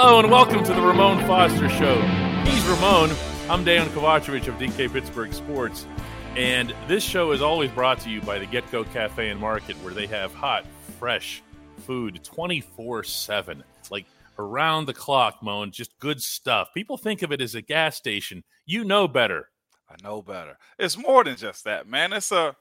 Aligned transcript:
Hello 0.00 0.20
and 0.20 0.30
welcome 0.30 0.62
to 0.62 0.72
the 0.72 0.80
Ramon 0.80 1.26
Foster 1.26 1.68
Show. 1.68 2.00
He's 2.48 2.64
Ramon. 2.66 3.10
I'm 3.50 3.64
Dejan 3.64 3.88
Kovacevic 3.88 4.46
of 4.46 4.54
DK 4.54 4.92
Pittsburgh 4.92 5.34
Sports. 5.34 5.86
And 6.36 6.72
this 6.86 7.02
show 7.02 7.32
is 7.32 7.42
always 7.42 7.72
brought 7.72 7.98
to 8.02 8.08
you 8.08 8.20
by 8.20 8.38
the 8.38 8.46
GetGo 8.46 8.88
Cafe 8.92 9.28
and 9.28 9.40
Market, 9.40 9.74
where 9.82 9.92
they 9.92 10.06
have 10.06 10.32
hot, 10.32 10.64
fresh 11.00 11.42
food 11.78 12.22
24 12.22 13.02
7. 13.02 13.64
Like 13.90 14.06
around 14.38 14.86
the 14.86 14.94
clock, 14.94 15.42
Moan, 15.42 15.72
just 15.72 15.98
good 15.98 16.22
stuff. 16.22 16.68
People 16.72 16.96
think 16.96 17.22
of 17.22 17.32
it 17.32 17.40
as 17.40 17.56
a 17.56 17.60
gas 17.60 17.96
station. 17.96 18.44
You 18.66 18.84
know 18.84 19.08
better. 19.08 19.48
I 19.90 19.96
know 20.00 20.22
better. 20.22 20.58
It's 20.78 20.96
more 20.96 21.24
than 21.24 21.34
just 21.34 21.64
that, 21.64 21.88
man. 21.88 22.12
It's 22.12 22.30
a 22.30 22.54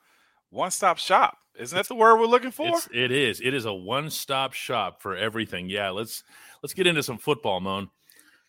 one 0.49 0.71
stop 0.71 0.97
shop. 0.97 1.37
Isn't 1.59 1.75
that 1.75 1.87
the 1.87 1.95
word 1.95 2.17
we're 2.17 2.25
looking 2.25 2.51
for? 2.51 2.69
It's, 2.69 2.89
it 2.91 3.11
is. 3.11 3.41
It 3.41 3.53
is 3.53 3.65
a 3.65 3.73
one 3.73 4.09
stop 4.09 4.53
shop 4.53 5.01
for 5.01 5.15
everything. 5.15 5.69
Yeah, 5.69 5.89
let's 5.89 6.23
let's 6.63 6.73
get 6.73 6.87
into 6.87 7.03
some 7.03 7.17
football, 7.17 7.59
Moan. 7.59 7.89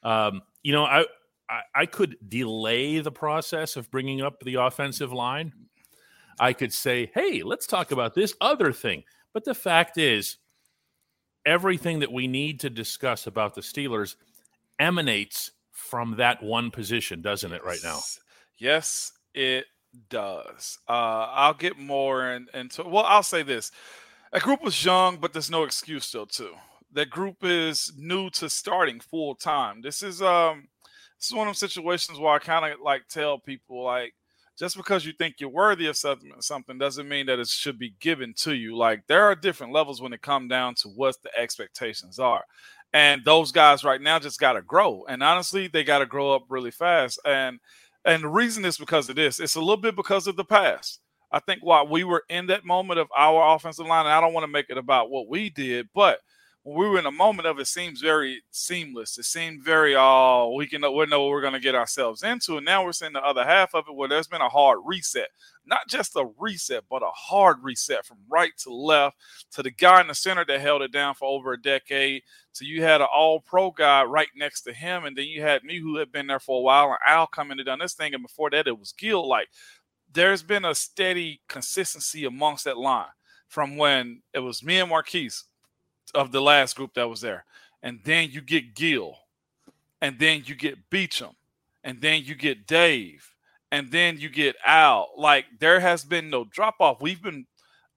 Um, 0.03 0.43
you 0.63 0.73
know, 0.73 0.85
I, 0.85 1.05
I 1.49 1.61
I 1.75 1.87
could 1.87 2.17
delay 2.29 3.01
the 3.01 3.13
process 3.13 3.77
of 3.77 3.91
bringing 3.91 4.21
up 4.23 4.41
the 4.41 4.57
offensive 4.57 5.13
line. 5.13 5.53
I 6.39 6.53
could 6.53 6.73
say, 6.73 7.11
"Hey, 7.15 7.43
let's 7.43 7.67
talk 7.67 7.91
about 7.91 8.15
this 8.15 8.35
other 8.41 8.73
thing." 8.73 9.05
But 9.33 9.45
the 9.45 9.55
fact 9.55 9.99
is, 9.99 10.39
everything 11.45 12.01
that 12.01 12.13
we 12.13 12.27
need 12.27 12.61
to 12.61 12.71
discuss 12.71 13.27
about 13.27 13.55
the 13.55 13.61
Steelers 13.61 14.17
emanates 14.79 15.51
from 15.73 16.17
that 16.17 16.43
one 16.43 16.71
position, 16.71 17.23
doesn't 17.23 17.53
it? 17.53 17.65
Right 17.65 17.81
now, 17.83 18.01
yes, 18.59 19.13
it 19.35 19.67
does. 20.11 20.79
Uh, 20.89 21.27
I'll 21.31 21.55
get 21.55 21.79
more 21.79 22.31
into. 22.55 22.85
Well, 22.85 23.05
I'll 23.05 23.23
say 23.23 23.43
this: 23.43 23.73
a 24.33 24.41
group 24.41 24.63
was 24.63 24.85
young, 24.85 25.17
but 25.17 25.33
there's 25.33 25.51
no 25.51 25.65
excuse 25.65 26.05
still 26.05 26.27
too. 26.27 26.55
That 26.93 27.11
group 27.11 27.37
is 27.43 27.93
new 27.97 28.31
to 28.31 28.49
starting 28.49 29.01
full 29.01 29.35
time. 29.35 29.83
This 29.83 30.03
is 30.03 30.23
um, 30.23 30.69
this 31.19 31.29
is 31.29 31.35
one 31.35 31.49
of 31.49 31.53
those 31.53 31.59
situations 31.59 32.19
where 32.19 32.33
I 32.33 32.39
kind 32.39 32.73
of 32.73 32.81
like 32.81 33.09
tell 33.09 33.39
people 33.39 33.85
like, 33.85 34.15
just 34.59 34.77
because 34.77 35.05
you 35.05 35.13
think 35.13 35.37
you're 35.39 35.51
worthy 35.51 35.87
of 35.87 35.97
something 35.97 36.79
doesn't 36.79 37.09
mean 37.09 37.27
that 37.27 37.39
it 37.39 37.49
should 37.49 37.79
be 37.79 37.95
given 38.01 38.35
to 38.39 38.55
you. 38.55 38.77
Like 38.77 39.07
there 39.07 39.25
are 39.25 39.35
different 39.35 39.73
levels 39.73 40.01
when 40.01 40.13
it 40.13 40.23
come 40.23 40.49
down 40.49 40.75
to 40.77 40.89
what 40.89 41.17
the 41.23 41.31
expectations 41.39 42.19
are. 42.19 42.45
And 42.93 43.23
those 43.25 43.53
guys 43.53 43.85
right 43.85 44.01
now 44.01 44.19
just 44.19 44.41
got 44.41 44.55
to 44.55 44.63
grow. 44.63 45.05
And 45.09 45.23
honestly, 45.23 45.69
they 45.69 45.85
got 45.85 45.99
to 45.99 46.07
grow 46.07 46.35
up 46.35 46.45
really 46.49 46.71
fast. 46.71 47.21
And 47.25 47.59
and 48.05 48.23
the 48.23 48.29
reason 48.29 48.65
is 48.65 48.79
because 48.79 49.09
of 49.09 49.17
this. 49.17 49.41
It's 49.41 49.57
a 49.57 49.61
little 49.61 49.77
bit 49.77 49.97
because 49.97 50.27
of 50.27 50.37
the 50.37 50.45
past. 50.45 51.01
I 51.31 51.41
think 51.41 51.61
while 51.63 51.87
we 51.87 52.05
were 52.05 52.25
in 52.31 52.47
that 52.47 52.65
moment 52.65 52.99
of 52.99 53.09
our 53.17 53.55
offensive 53.55 53.87
line, 53.87 54.07
and 54.07 54.15
I 54.15 54.21
don't 54.21 54.33
want 54.33 54.45
to 54.45 54.53
make 54.53 54.71
it 54.71 54.79
about 54.79 55.11
what 55.11 55.29
we 55.29 55.51
did, 55.51 55.89
but 55.95 56.21
when 56.63 56.77
we 56.77 56.89
were 56.89 56.99
in 56.99 57.07
a 57.07 57.11
moment 57.11 57.47
of 57.47 57.59
it 57.59 57.67
seems 57.67 58.01
very 58.01 58.43
seamless. 58.51 59.17
It 59.19 59.25
seemed 59.25 59.63
very 59.63 59.95
oh 59.97 60.53
we 60.57 60.67
can 60.67 60.83
we 60.83 61.07
know 61.07 61.23
what 61.23 61.31
we're 61.31 61.51
to 61.51 61.61
get 61.61 61.75
ourselves 61.75 62.23
into, 62.23 62.57
and 62.57 62.67
now 62.67 62.85
we're 62.85 62.93
seeing 62.93 63.13
the 63.13 63.25
other 63.25 63.45
half 63.45 63.75
of 63.75 63.85
it 63.89 63.95
where 63.95 64.09
there's 64.09 64.27
been 64.27 64.41
a 64.41 64.49
hard 64.49 64.79
reset, 64.85 65.29
not 65.65 65.89
just 65.89 66.17
a 66.17 66.29
reset, 66.39 66.85
but 66.91 67.03
a 67.03 67.11
hard 67.15 67.59
reset 67.63 68.05
from 68.05 68.19
right 68.29 68.53
to 68.59 68.75
left 68.75 69.17
to 69.53 69.63
the 69.63 69.71
guy 69.71 70.01
in 70.01 70.09
the 70.09 70.15
center 70.15 70.45
that 70.45 70.61
held 70.61 70.83
it 70.83 70.93
down 70.93 71.15
for 71.15 71.29
over 71.29 71.53
a 71.53 71.63
decade. 71.63 72.23
So 72.53 72.65
you 72.65 72.83
had 72.83 73.01
an 73.01 73.09
All 73.15 73.41
Pro 73.41 73.71
guy 73.71 74.03
right 74.05 74.29
next 74.37 74.63
to 74.63 74.73
him, 74.73 75.05
and 75.05 75.17
then 75.17 75.27
you 75.27 75.43
had 75.43 75.65
me 75.65 75.79
who 75.79 75.97
had 75.97 76.13
been 76.13 76.27
there 76.27 76.41
for 76.41 76.59
a 76.59 76.63
while, 76.63 76.89
and 76.89 76.99
Al 77.07 77.27
coming 77.27 77.59
and 77.59 77.67
done 77.67 77.79
this 77.79 77.95
thing, 77.95 78.15
and 78.15 78.23
before 78.23 78.51
that 78.51 78.67
it 78.67 78.79
was 78.79 78.93
Gil. 78.93 79.27
Like 79.27 79.49
there's 80.13 80.43
been 80.43 80.65
a 80.65 80.75
steady 80.75 81.41
consistency 81.49 82.25
amongst 82.25 82.65
that 82.65 82.79
line 82.79 83.07
from 83.49 83.77
when 83.77 84.23
it 84.35 84.41
was 84.41 84.63
me 84.63 84.79
and 84.79 84.91
Marquise 84.91 85.45
of 86.15 86.33
the 86.33 86.41
last 86.41 86.77
group 86.77 86.95
that 86.95 87.09
was 87.09 87.21
there. 87.21 87.45
And 87.83 88.01
then 88.05 88.31
you 88.31 88.41
get 88.41 88.75
Gil, 88.75 89.17
and 90.01 90.19
then 90.19 90.43
you 90.45 90.55
get 90.55 90.91
Beachum, 90.91 91.35
and 91.85 92.01
then 92.01 92.23
you 92.25 92.35
get 92.35 92.67
Dave, 92.67 93.35
and 93.71 93.91
then 93.91 94.19
you 94.19 94.29
get 94.29 94.57
Al. 94.67 95.11
Like 95.17 95.47
there 95.59 95.81
has 95.81 96.05
been 96.05 96.31
no 96.31 96.45
drop 96.45 96.77
off. 96.81 97.01
We've 97.01 97.23
been 97.23 97.47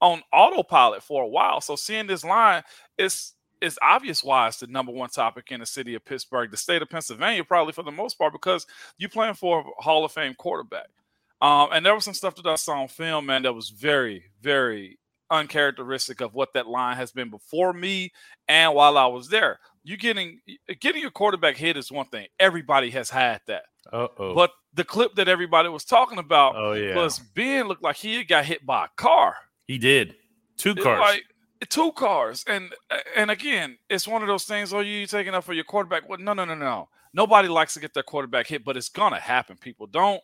on 0.02 0.22
autopilot 0.34 1.04
for 1.04 1.24
a 1.24 1.28
while. 1.28 1.62
So 1.62 1.76
seeing 1.76 2.08
this 2.08 2.24
line, 2.24 2.64
it's 2.98 3.34
it's 3.62 3.78
obvious 3.82 4.24
why 4.24 4.48
it's 4.48 4.58
the 4.58 4.68
number 4.68 4.92
one 4.92 5.10
topic 5.10 5.52
in 5.52 5.60
the 5.60 5.66
city 5.66 5.94
of 5.94 6.04
Pittsburgh, 6.04 6.50
the 6.50 6.58
state 6.58 6.82
of 6.82 6.90
Pennsylvania, 6.90 7.44
probably 7.44 7.74
for 7.74 7.84
the 7.84 7.92
most 7.92 8.18
part, 8.18 8.34
because 8.34 8.66
you're 8.98 9.10
playing 9.10 9.36
for 9.36 9.60
a 9.60 9.84
Hall 9.84 10.04
of 10.04 10.12
Fame 10.12 10.34
quarterback. 10.34 10.88
Um, 11.42 11.70
and 11.72 11.86
there 11.86 11.94
was 11.94 12.04
some 12.04 12.16
stuff 12.16 12.36
that 12.36 12.46
I 12.48 12.56
saw 12.56 12.82
on 12.82 12.88
film, 12.88 13.28
man, 13.28 13.44
that 13.44 13.54
was 13.54 13.70
very, 13.70 14.26
very 14.42 14.98
uncharacteristic 15.32 16.22
of 16.22 16.34
what 16.36 16.54
that 16.54 16.68
line 16.68 16.98
has 16.98 17.12
been 17.12 17.30
before 17.30 17.74
me 17.74 18.12
and 18.48 18.76
while 18.76 18.98
I 18.98 19.08
was 19.08 19.30
there. 19.30 19.60
You 19.84 19.98
getting 19.98 20.40
getting 20.80 21.02
your 21.02 21.10
quarterback 21.10 21.58
hit 21.58 21.78
is 21.78 21.92
one 21.92 22.06
thing. 22.06 22.28
Everybody 22.40 22.92
has 22.92 23.10
had 23.10 23.42
that. 23.48 23.64
Uh-oh. 23.92 24.36
But 24.36 24.52
the 24.74 24.84
clip 24.84 25.16
that 25.16 25.28
everybody 25.28 25.70
was 25.70 25.86
talking 25.86 26.20
about 26.20 26.56
oh, 26.56 26.74
yeah. 26.74 26.96
was 26.96 27.18
Ben 27.20 27.68
looked 27.68 27.84
like 27.84 27.96
he 27.96 28.24
got 28.24 28.46
hit 28.46 28.66
by 28.66 28.86
a 28.86 28.90
car. 28.96 29.36
He 29.66 29.78
did. 29.78 30.16
Two 30.58 30.76
cars. 30.76 31.00
Like, 31.00 31.24
two 31.70 31.92
cars. 31.94 32.46
And 32.48 32.74
and 33.16 33.32
again, 33.32 33.78
it's 33.90 34.08
one 34.08 34.22
of 34.22 34.28
those 34.28 34.46
things, 34.46 34.74
oh, 34.74 34.82
you 34.82 35.08
taking 35.08 35.34
up 35.34 35.44
for 35.44 35.54
your 35.54 35.64
quarterback. 35.64 36.08
Well, 36.08 36.20
no, 36.20 36.34
no, 36.34 36.46
no, 36.46 36.56
no. 36.56 36.90
Nobody 37.14 37.48
likes 37.48 37.74
to 37.74 37.80
get 37.80 37.94
their 37.94 38.04
quarterback 38.04 38.48
hit, 38.48 38.64
but 38.64 38.78
it's 38.78 38.90
gonna 38.90 39.20
happen, 39.20 39.58
people. 39.58 39.88
Don't 39.88 40.22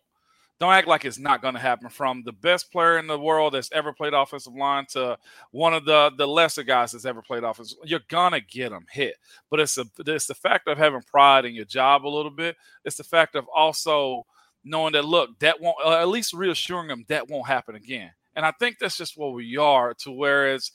don't 0.59 0.73
act 0.73 0.87
like 0.87 1.05
it's 1.05 1.19
not 1.19 1.41
going 1.41 1.53
to 1.53 1.59
happen. 1.59 1.89
From 1.89 2.23
the 2.23 2.31
best 2.31 2.71
player 2.71 2.97
in 2.97 3.05
the 3.07 3.19
world 3.19 3.53
that's 3.53 3.71
ever 3.71 3.93
played 3.93 4.13
offensive 4.13 4.55
line 4.55 4.85
to 4.89 5.17
one 5.51 5.73
of 5.73 5.85
the 5.85 6.11
the 6.17 6.27
lesser 6.27 6.63
guys 6.63 6.91
that's 6.91 7.05
ever 7.05 7.21
played 7.21 7.43
offensive, 7.43 7.77
you're 7.83 7.99
gonna 8.09 8.41
get 8.41 8.69
them 8.69 8.85
hit. 8.91 9.15
But 9.51 9.59
it's 9.59 9.77
a 9.77 9.85
it's 9.99 10.27
the 10.27 10.33
fact 10.33 10.67
of 10.67 10.77
having 10.77 11.01
pride 11.03 11.45
in 11.45 11.53
your 11.53 11.65
job 11.65 12.05
a 12.05 12.09
little 12.09 12.31
bit. 12.31 12.55
It's 12.85 12.97
the 12.97 13.03
fact 13.03 13.35
of 13.35 13.47
also 13.53 14.25
knowing 14.63 14.93
that 14.93 15.05
look 15.05 15.37
that 15.39 15.61
won't 15.61 15.77
uh, 15.85 16.01
at 16.01 16.07
least 16.07 16.33
reassuring 16.33 16.87
them 16.87 17.05
that 17.07 17.29
won't 17.29 17.47
happen 17.47 17.75
again. 17.75 18.11
And 18.35 18.45
I 18.45 18.51
think 18.59 18.77
that's 18.79 18.97
just 18.97 19.17
where 19.17 19.29
we 19.31 19.57
are. 19.57 19.93
To 19.93 20.11
whereas 20.11 20.71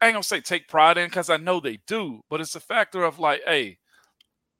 I 0.00 0.08
ain't 0.08 0.14
gonna 0.14 0.22
say 0.24 0.42
take 0.42 0.68
pride 0.68 0.98
in 0.98 1.08
because 1.08 1.30
I 1.30 1.38
know 1.38 1.58
they 1.58 1.78
do, 1.86 2.20
but 2.28 2.42
it's 2.42 2.54
a 2.54 2.60
factor 2.60 3.02
of 3.04 3.18
like, 3.18 3.40
hey, 3.46 3.78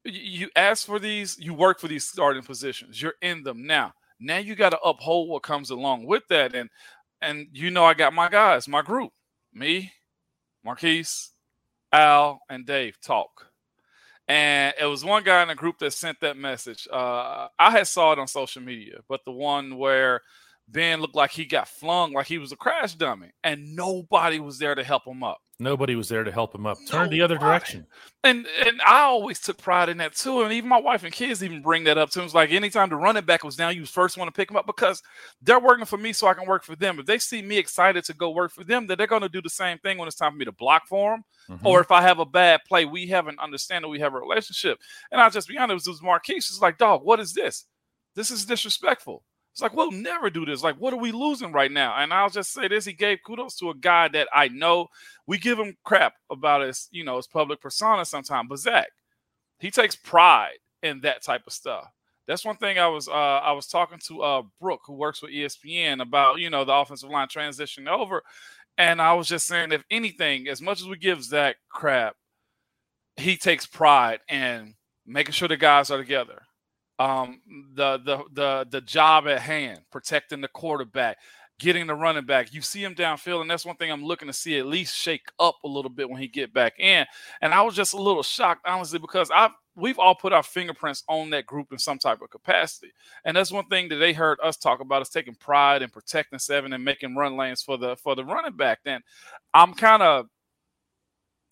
you 0.03 0.49
ask 0.55 0.85
for 0.87 0.97
these, 0.97 1.37
you 1.39 1.53
work 1.53 1.79
for 1.79 1.87
these 1.87 2.05
starting 2.07 2.43
positions, 2.43 2.99
you're 2.99 3.15
in 3.21 3.43
them 3.43 3.67
now 3.67 3.93
now 4.19 4.37
you 4.37 4.55
got 4.55 4.69
to 4.71 4.79
uphold 4.81 5.29
what 5.29 5.43
comes 5.43 5.69
along 5.69 6.05
with 6.05 6.23
that. 6.29 6.55
And 6.55 6.69
and 7.21 7.47
you 7.51 7.71
know 7.71 7.85
I 7.85 7.93
got 7.93 8.13
my 8.13 8.29
guys, 8.29 8.67
my 8.67 8.81
group, 8.81 9.11
me, 9.53 9.91
Marquise, 10.63 11.31
Al, 11.91 12.41
and 12.49 12.65
Dave 12.65 12.99
talk. 13.01 13.47
And 14.27 14.73
it 14.79 14.85
was 14.85 15.05
one 15.05 15.23
guy 15.23 15.43
in 15.43 15.49
the 15.49 15.55
group 15.55 15.77
that 15.79 15.93
sent 15.93 16.19
that 16.21 16.37
message. 16.37 16.87
Uh, 16.91 17.47
I 17.59 17.71
had 17.71 17.87
saw 17.87 18.11
it 18.11 18.19
on 18.19 18.27
social 18.27 18.61
media, 18.61 18.97
but 19.07 19.23
the 19.23 19.31
one 19.31 19.77
where 19.77 20.21
Ben 20.67 20.99
looked 20.99 21.15
like 21.15 21.31
he 21.31 21.45
got 21.45 21.67
flung 21.67 22.13
like 22.13 22.25
he 22.25 22.39
was 22.39 22.51
a 22.51 22.55
crash 22.55 22.95
dummy, 22.95 23.31
and 23.43 23.75
nobody 23.75 24.39
was 24.39 24.57
there 24.57 24.73
to 24.73 24.83
help 24.83 25.05
him 25.05 25.23
up. 25.23 25.41
Nobody 25.57 25.95
was 25.95 26.09
there 26.09 26.25
to 26.25 26.31
help 26.33 26.53
him 26.53 26.65
up. 26.65 26.77
Turn 26.85 27.09
the 27.09 27.21
other 27.21 27.37
direction. 27.37 27.87
And 28.25 28.45
and 28.65 28.81
I 28.85 29.01
always 29.01 29.39
took 29.39 29.57
pride 29.57 29.87
in 29.87 29.97
that 29.97 30.13
too. 30.13 30.41
And 30.41 30.51
even 30.51 30.67
my 30.67 30.81
wife 30.81 31.05
and 31.05 31.13
kids 31.13 31.41
even 31.41 31.61
bring 31.61 31.85
that 31.85 31.97
up 31.97 32.09
to 32.09 32.19
him. 32.19 32.25
It's 32.25 32.33
like 32.33 32.51
anytime 32.51 32.89
the 32.89 32.97
running 32.97 33.23
back 33.23 33.45
was 33.45 33.55
down, 33.55 33.73
you 33.73 33.81
was 33.81 33.89
first 33.89 34.17
one 34.17 34.27
to 34.27 34.33
pick 34.33 34.51
him 34.51 34.57
up 34.57 34.65
because 34.65 35.01
they're 35.41 35.59
working 35.59 35.85
for 35.85 35.97
me 35.97 36.11
so 36.11 36.27
I 36.27 36.33
can 36.33 36.45
work 36.45 36.65
for 36.65 36.75
them. 36.75 36.99
If 36.99 37.05
they 37.05 37.19
see 37.19 37.41
me 37.41 37.57
excited 37.57 38.03
to 38.03 38.13
go 38.13 38.31
work 38.31 38.51
for 38.51 38.65
them, 38.65 38.85
then 38.85 38.97
they're 38.97 39.07
going 39.07 39.21
to 39.21 39.29
do 39.29 39.41
the 39.41 39.49
same 39.49 39.77
thing 39.77 39.97
when 39.97 40.09
it's 40.09 40.17
time 40.17 40.33
for 40.33 40.37
me 40.37 40.45
to 40.45 40.51
block 40.51 40.87
for 40.87 41.11
them. 41.13 41.23
Mm-hmm. 41.49 41.67
Or 41.67 41.79
if 41.79 41.89
I 41.89 42.01
have 42.01 42.19
a 42.19 42.25
bad 42.25 42.61
play, 42.67 42.83
we 42.83 43.07
have 43.07 43.27
an 43.27 43.37
understanding, 43.39 43.89
we 43.89 43.99
have 44.01 44.13
a 44.13 44.19
relationship. 44.19 44.79
And 45.09 45.21
I'll 45.21 45.31
just 45.31 45.47
be 45.47 45.57
honest, 45.57 45.87
it 45.87 45.91
was 45.91 46.03
Marquise. 46.03 46.49
It's 46.49 46.61
like, 46.61 46.77
dog, 46.77 47.01
what 47.03 47.21
is 47.21 47.33
this? 47.33 47.65
This 48.13 48.29
is 48.29 48.45
disrespectful. 48.45 49.23
It's 49.55 49.61
like, 49.61 49.73
we'll 49.73 49.91
never 49.91 50.29
do 50.29 50.45
this. 50.45 50.63
Like, 50.63 50.75
what 50.81 50.93
are 50.93 50.99
we 50.99 51.13
losing 51.13 51.53
right 51.53 51.71
now? 51.71 51.95
And 51.95 52.13
I'll 52.13 52.29
just 52.29 52.51
say 52.51 52.67
this: 52.67 52.83
he 52.83 52.91
gave 52.91 53.19
kudos 53.25 53.55
to 53.59 53.69
a 53.69 53.73
guy 53.73 54.09
that 54.09 54.27
I 54.33 54.49
know. 54.49 54.87
We 55.27 55.37
give 55.37 55.57
him 55.57 55.77
crap 55.85 56.15
about 56.29 56.63
his, 56.63 56.89
you 56.91 57.05
know, 57.05 57.15
his 57.15 57.27
public 57.27 57.61
persona 57.61 58.03
sometimes, 58.03 58.49
but 58.49 58.59
Zach, 58.59 58.89
he 59.59 59.71
takes 59.71 59.95
pride 59.95 60.57
in 60.83 60.99
that 61.01 61.23
type 61.23 61.43
of 61.47 61.53
stuff. 61.53 61.85
That's 62.27 62.43
one 62.43 62.57
thing 62.57 62.79
I 62.79 62.89
was 62.89 63.07
uh, 63.07 63.11
I 63.13 63.53
was 63.53 63.67
talking 63.67 63.97
to 64.07 64.23
uh, 64.23 64.41
Brooke, 64.59 64.81
who 64.85 64.93
works 64.93 65.21
with 65.21 65.31
ESPN, 65.31 66.01
about 66.01 66.39
you 66.39 66.49
know 66.49 66.65
the 66.65 66.73
offensive 66.73 67.09
line 67.09 67.29
transition 67.29 67.87
over, 67.87 68.23
and 68.77 69.01
I 69.01 69.13
was 69.13 69.29
just 69.29 69.47
saying, 69.47 69.71
if 69.71 69.85
anything, 69.89 70.49
as 70.49 70.61
much 70.61 70.81
as 70.81 70.87
we 70.89 70.97
give 70.97 71.23
Zach 71.23 71.55
crap, 71.69 72.17
he 73.15 73.37
takes 73.37 73.65
pride 73.65 74.19
in 74.27 74.75
making 75.05 75.31
sure 75.31 75.47
the 75.47 75.55
guys 75.55 75.91
are 75.91 75.97
together 75.97 76.41
um, 76.99 77.41
the 77.73 77.97
the 77.97 78.23
the 78.33 78.67
the 78.69 78.81
job 78.81 79.27
at 79.27 79.41
hand, 79.41 79.81
protecting 79.91 80.41
the 80.41 80.47
quarterback, 80.47 81.17
getting 81.59 81.87
the 81.87 81.95
running 81.95 82.25
back. 82.25 82.53
You 82.53 82.61
see 82.61 82.83
him 82.83 82.95
downfield, 82.95 83.41
and 83.41 83.49
that's 83.49 83.65
one 83.65 83.75
thing 83.75 83.91
I'm 83.91 84.03
looking 84.03 84.27
to 84.27 84.33
see 84.33 84.57
at 84.57 84.65
least 84.65 84.95
shake 84.95 85.27
up 85.39 85.57
a 85.63 85.67
little 85.67 85.89
bit 85.89 86.09
when 86.09 86.21
he 86.21 86.27
get 86.27 86.53
back 86.53 86.79
in. 86.79 87.05
And 87.41 87.53
I 87.53 87.61
was 87.61 87.75
just 87.75 87.93
a 87.93 88.01
little 88.01 88.23
shocked, 88.23 88.61
honestly, 88.65 88.99
because 88.99 89.29
I 89.31 89.49
we've 89.75 89.99
all 89.99 90.15
put 90.15 90.33
our 90.33 90.43
fingerprints 90.43 91.03
on 91.09 91.29
that 91.31 91.45
group 91.45 91.71
in 91.71 91.77
some 91.77 91.97
type 91.97 92.21
of 92.21 92.29
capacity. 92.29 92.91
And 93.25 93.35
that's 93.35 93.51
one 93.51 93.65
thing 93.67 93.89
that 93.89 93.97
they 93.97 94.13
heard 94.13 94.39
us 94.41 94.57
talk 94.57 94.79
about 94.79 95.01
is 95.01 95.09
taking 95.09 95.35
pride 95.35 95.81
in 95.81 95.89
protecting 95.89 96.39
seven 96.39 96.73
and 96.73 96.83
making 96.83 97.15
run 97.15 97.35
lanes 97.35 97.61
for 97.61 97.77
the 97.77 97.95
for 97.97 98.15
the 98.15 98.23
running 98.23 98.55
back. 98.55 98.79
Then 98.85 99.01
I'm 99.53 99.73
kind 99.73 100.01
of 100.01 100.27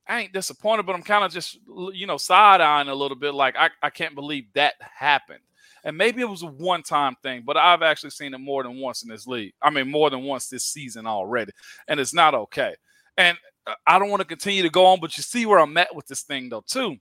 I 0.08 0.22
ain't 0.22 0.34
disappointed, 0.34 0.86
but 0.86 0.96
I'm 0.96 1.04
kind 1.04 1.24
of 1.24 1.32
just 1.32 1.58
you 1.94 2.08
know 2.08 2.18
side 2.18 2.62
eyeing 2.62 2.90
a 2.90 2.96
little 2.96 3.18
bit. 3.18 3.34
Like 3.34 3.56
I, 3.58 3.70
I 3.82 3.90
can't 3.90 4.16
believe 4.16 4.46
that 4.54 4.74
happened. 4.80 5.40
And 5.84 5.98
maybe 5.98 6.22
it 6.22 6.30
was 6.30 6.44
a 6.44 6.48
one 6.48 6.82
time 6.82 7.16
thing, 7.22 7.44
but 7.46 7.58
I've 7.58 7.82
actually 7.82 8.12
seen 8.12 8.34
it 8.34 8.38
more 8.40 8.64
than 8.64 8.80
once 8.80 9.04
in 9.04 9.10
this 9.10 9.28
league. 9.28 9.54
I 9.62 9.70
mean, 9.70 9.92
more 9.92 10.10
than 10.10 10.24
once 10.24 10.48
this 10.48 10.64
season 10.64 11.06
already. 11.06 11.52
And 11.88 12.00
it's 12.00 12.14
not 12.14 12.34
okay. 12.34 12.74
And 13.18 13.38
uh, 13.68 13.76
I 13.86 14.00
don't 14.00 14.10
want 14.10 14.22
to 14.22 14.28
continue 14.28 14.64
to 14.64 14.70
go 14.70 14.86
on, 14.86 15.00
but 15.00 15.18
you 15.18 15.24
see 15.24 15.46
where 15.46 15.60
I'm 15.60 15.78
at 15.78 15.94
with 15.94 16.08
this 16.08 16.22
thing, 16.22 16.50
though, 16.50 16.64
too. 16.66 16.98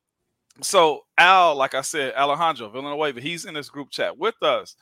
So, 0.60 1.02
Al, 1.16 1.54
like 1.56 1.74
I 1.74 1.80
said, 1.80 2.14
Alejandro 2.14 2.68
Villanueva, 2.68 3.20
he's 3.20 3.44
in 3.44 3.54
this 3.54 3.70
group 3.70 3.90
chat 3.90 4.18
with 4.18 4.40
us. 4.42 4.74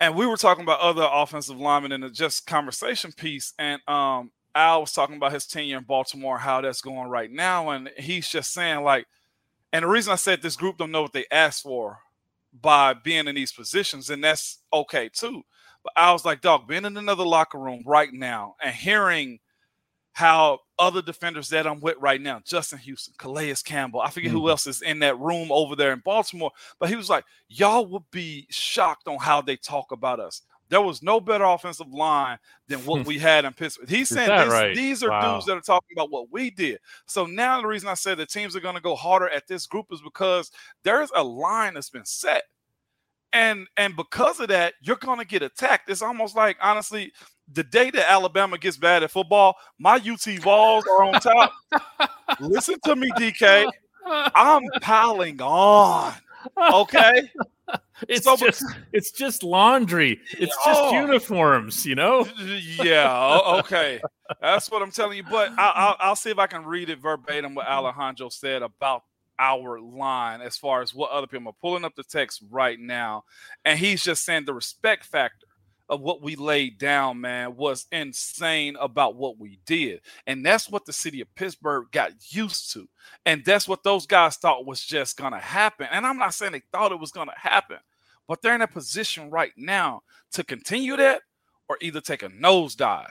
And 0.00 0.16
we 0.16 0.26
were 0.26 0.36
talking 0.36 0.64
about 0.64 0.80
other 0.80 1.06
offensive 1.10 1.58
linemen 1.58 1.92
in 1.92 2.00
the 2.00 2.10
just 2.10 2.46
conversation 2.46 3.12
piece. 3.12 3.52
And 3.58 3.80
um, 3.86 4.32
Al 4.54 4.82
was 4.82 4.92
talking 4.92 5.16
about 5.16 5.32
his 5.32 5.46
tenure 5.46 5.78
in 5.78 5.84
Baltimore, 5.84 6.38
how 6.38 6.60
that's 6.60 6.80
going 6.80 7.08
right 7.08 7.30
now. 7.30 7.70
And 7.70 7.90
he's 7.96 8.28
just 8.28 8.52
saying, 8.52 8.82
like, 8.84 9.06
and 9.72 9.82
the 9.82 9.88
reason 9.88 10.12
I 10.12 10.16
said 10.16 10.40
this 10.40 10.56
group 10.56 10.78
don't 10.78 10.92
know 10.92 11.02
what 11.02 11.12
they 11.12 11.26
asked 11.30 11.62
for 11.62 11.98
by 12.60 12.94
being 12.94 13.26
in 13.26 13.34
these 13.34 13.52
positions, 13.52 14.10
and 14.10 14.22
that's 14.22 14.58
okay 14.72 15.08
too. 15.08 15.42
But 15.82 15.92
I 15.96 16.12
was 16.12 16.24
like, 16.24 16.40
dog, 16.40 16.68
being 16.68 16.84
in 16.84 16.96
another 16.96 17.24
locker 17.24 17.58
room 17.58 17.82
right 17.84 18.12
now 18.12 18.54
and 18.62 18.74
hearing 18.74 19.40
how 20.12 20.60
other 20.78 21.02
defenders 21.02 21.48
that 21.48 21.66
I'm 21.66 21.80
with 21.80 21.96
right 21.98 22.20
now, 22.20 22.40
Justin 22.44 22.78
Houston, 22.78 23.14
Calais 23.18 23.54
Campbell, 23.64 24.00
I 24.00 24.10
forget 24.10 24.30
mm-hmm. 24.30 24.38
who 24.38 24.48
else 24.48 24.68
is 24.68 24.80
in 24.80 25.00
that 25.00 25.18
room 25.18 25.50
over 25.50 25.74
there 25.74 25.92
in 25.92 26.02
Baltimore, 26.04 26.52
but 26.78 26.88
he 26.88 26.94
was 26.94 27.10
like, 27.10 27.24
y'all 27.48 27.84
would 27.86 28.08
be 28.12 28.46
shocked 28.48 29.08
on 29.08 29.18
how 29.18 29.42
they 29.42 29.56
talk 29.56 29.90
about 29.90 30.20
us. 30.20 30.42
There 30.74 30.82
was 30.82 31.04
no 31.04 31.20
better 31.20 31.44
offensive 31.44 31.92
line 31.92 32.36
than 32.66 32.80
what 32.80 33.06
we 33.06 33.16
had 33.16 33.44
in 33.44 33.52
Pittsburgh. 33.52 33.88
He's 33.88 34.08
saying 34.08 34.28
this, 34.28 34.52
right? 34.52 34.74
these 34.74 35.04
are 35.04 35.10
wow. 35.10 35.34
dudes 35.34 35.46
that 35.46 35.56
are 35.56 35.60
talking 35.60 35.96
about 35.96 36.10
what 36.10 36.32
we 36.32 36.50
did. 36.50 36.80
So 37.06 37.26
now 37.26 37.60
the 37.60 37.68
reason 37.68 37.88
I 37.88 37.94
said 37.94 38.18
the 38.18 38.26
teams 38.26 38.56
are 38.56 38.60
going 38.60 38.74
to 38.74 38.80
go 38.80 38.96
harder 38.96 39.28
at 39.28 39.46
this 39.46 39.68
group 39.68 39.86
is 39.92 40.00
because 40.00 40.50
there's 40.82 41.12
a 41.14 41.22
line 41.22 41.74
that's 41.74 41.90
been 41.90 42.04
set. 42.04 42.42
And 43.32 43.68
and 43.76 43.94
because 43.94 44.40
of 44.40 44.48
that, 44.48 44.74
you're 44.80 44.96
going 44.96 45.20
to 45.20 45.24
get 45.24 45.42
attacked. 45.42 45.88
It's 45.88 46.02
almost 46.02 46.34
like 46.34 46.56
honestly, 46.60 47.12
the 47.52 47.62
day 47.62 47.92
that 47.92 48.10
Alabama 48.10 48.58
gets 48.58 48.76
bad 48.76 49.04
at 49.04 49.12
football, 49.12 49.54
my 49.78 49.94
UT 49.94 50.24
Vols 50.40 50.84
are 50.88 51.04
on 51.04 51.20
top. 51.20 51.52
Listen 52.40 52.80
to 52.84 52.96
me, 52.96 53.12
DK. 53.12 53.70
I'm 54.04 54.62
piling 54.80 55.40
on. 55.40 56.14
Okay. 56.58 57.30
it's 58.08 58.24
so, 58.24 58.36
just 58.36 58.64
it's 58.92 59.10
just 59.10 59.42
laundry. 59.42 60.20
It's 60.32 60.56
just 60.64 60.80
oh, 60.80 61.00
uniforms, 61.00 61.86
you 61.86 61.94
know. 61.94 62.26
Yeah. 62.82 63.40
Okay. 63.58 64.00
That's 64.40 64.70
what 64.70 64.82
I'm 64.82 64.90
telling 64.90 65.16
you. 65.16 65.22
But 65.22 65.52
I, 65.58 65.88
will 65.88 65.96
I'll 66.00 66.16
see 66.16 66.30
if 66.30 66.38
I 66.38 66.46
can 66.46 66.64
read 66.64 66.90
it 66.90 66.98
verbatim 67.00 67.54
what 67.54 67.66
mm-hmm. 67.66 67.86
Alejandro 67.86 68.28
said 68.28 68.62
about 68.62 69.02
our 69.38 69.80
line 69.80 70.40
as 70.40 70.56
far 70.56 70.82
as 70.82 70.94
what 70.94 71.10
other 71.10 71.26
people 71.26 71.48
are 71.48 71.56
pulling 71.60 71.84
up 71.84 71.94
the 71.96 72.04
text 72.04 72.42
right 72.50 72.78
now, 72.78 73.24
and 73.64 73.78
he's 73.78 74.02
just 74.02 74.24
saying 74.24 74.44
the 74.44 74.54
respect 74.54 75.04
factor 75.04 75.46
of 75.88 76.00
what 76.00 76.22
we 76.22 76.36
laid 76.36 76.78
down, 76.78 77.20
man, 77.20 77.56
was 77.56 77.86
insane 77.92 78.76
about 78.80 79.16
what 79.16 79.38
we 79.38 79.58
did. 79.66 80.00
And 80.26 80.44
that's 80.44 80.70
what 80.70 80.86
the 80.86 80.92
city 80.92 81.20
of 81.20 81.34
Pittsburgh 81.34 81.86
got 81.92 82.12
used 82.28 82.72
to. 82.72 82.88
And 83.26 83.44
that's 83.44 83.68
what 83.68 83.82
those 83.82 84.06
guys 84.06 84.36
thought 84.36 84.66
was 84.66 84.82
just 84.82 85.16
going 85.16 85.32
to 85.32 85.38
happen. 85.38 85.88
And 85.90 86.06
I'm 86.06 86.18
not 86.18 86.34
saying 86.34 86.52
they 86.52 86.62
thought 86.72 86.92
it 86.92 87.00
was 87.00 87.12
going 87.12 87.28
to 87.28 87.38
happen, 87.38 87.78
but 88.26 88.40
they're 88.40 88.54
in 88.54 88.62
a 88.62 88.66
position 88.66 89.30
right 89.30 89.52
now 89.56 90.02
to 90.32 90.44
continue 90.44 90.96
that 90.96 91.22
or 91.68 91.76
either 91.80 92.00
take 92.00 92.22
a 92.22 92.28
nosedive. 92.28 93.10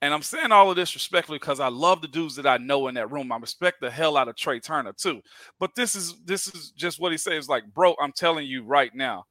And 0.00 0.14
I'm 0.14 0.22
saying 0.22 0.52
all 0.52 0.70
of 0.70 0.76
this 0.76 0.94
respectfully 0.94 1.38
because 1.38 1.58
I 1.58 1.68
love 1.68 2.02
the 2.02 2.08
dudes 2.08 2.36
that 2.36 2.46
I 2.46 2.56
know 2.58 2.86
in 2.86 2.94
that 2.94 3.10
room. 3.10 3.32
I 3.32 3.36
respect 3.36 3.80
the 3.80 3.90
hell 3.90 4.16
out 4.16 4.28
of 4.28 4.36
Trai 4.36 4.62
Turner 4.62 4.92
too. 4.92 5.20
But 5.58 5.74
this 5.74 5.96
is 5.96 6.14
this 6.24 6.46
is 6.46 6.70
just 6.70 7.00
what 7.00 7.10
he 7.10 7.18
says. 7.18 7.48
Like, 7.48 7.64
bro, 7.74 7.96
I'm 8.00 8.12
telling 8.12 8.46
you 8.46 8.62
right 8.62 8.94
now, 8.94 9.26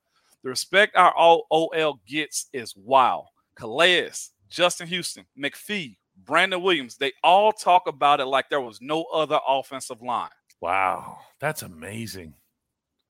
the 0.47 0.51
respect 0.51 0.95
our 0.95 1.13
OL 1.17 1.99
gets 2.07 2.47
is 2.53 2.73
wow. 2.77 3.27
Calais, 3.57 4.11
Justin 4.49 4.87
Houston, 4.87 5.25
McPhee, 5.37 5.97
Brandon 6.23 6.61
Williams, 6.61 6.95
they 6.95 7.11
all 7.21 7.51
talk 7.51 7.85
about 7.85 8.21
it 8.21 8.27
like 8.27 8.49
there 8.49 8.61
was 8.61 8.79
no 8.79 9.03
other 9.13 9.41
offensive 9.45 10.01
line. 10.01 10.29
Wow, 10.61 11.17
that's 11.41 11.63
amazing. 11.63 12.33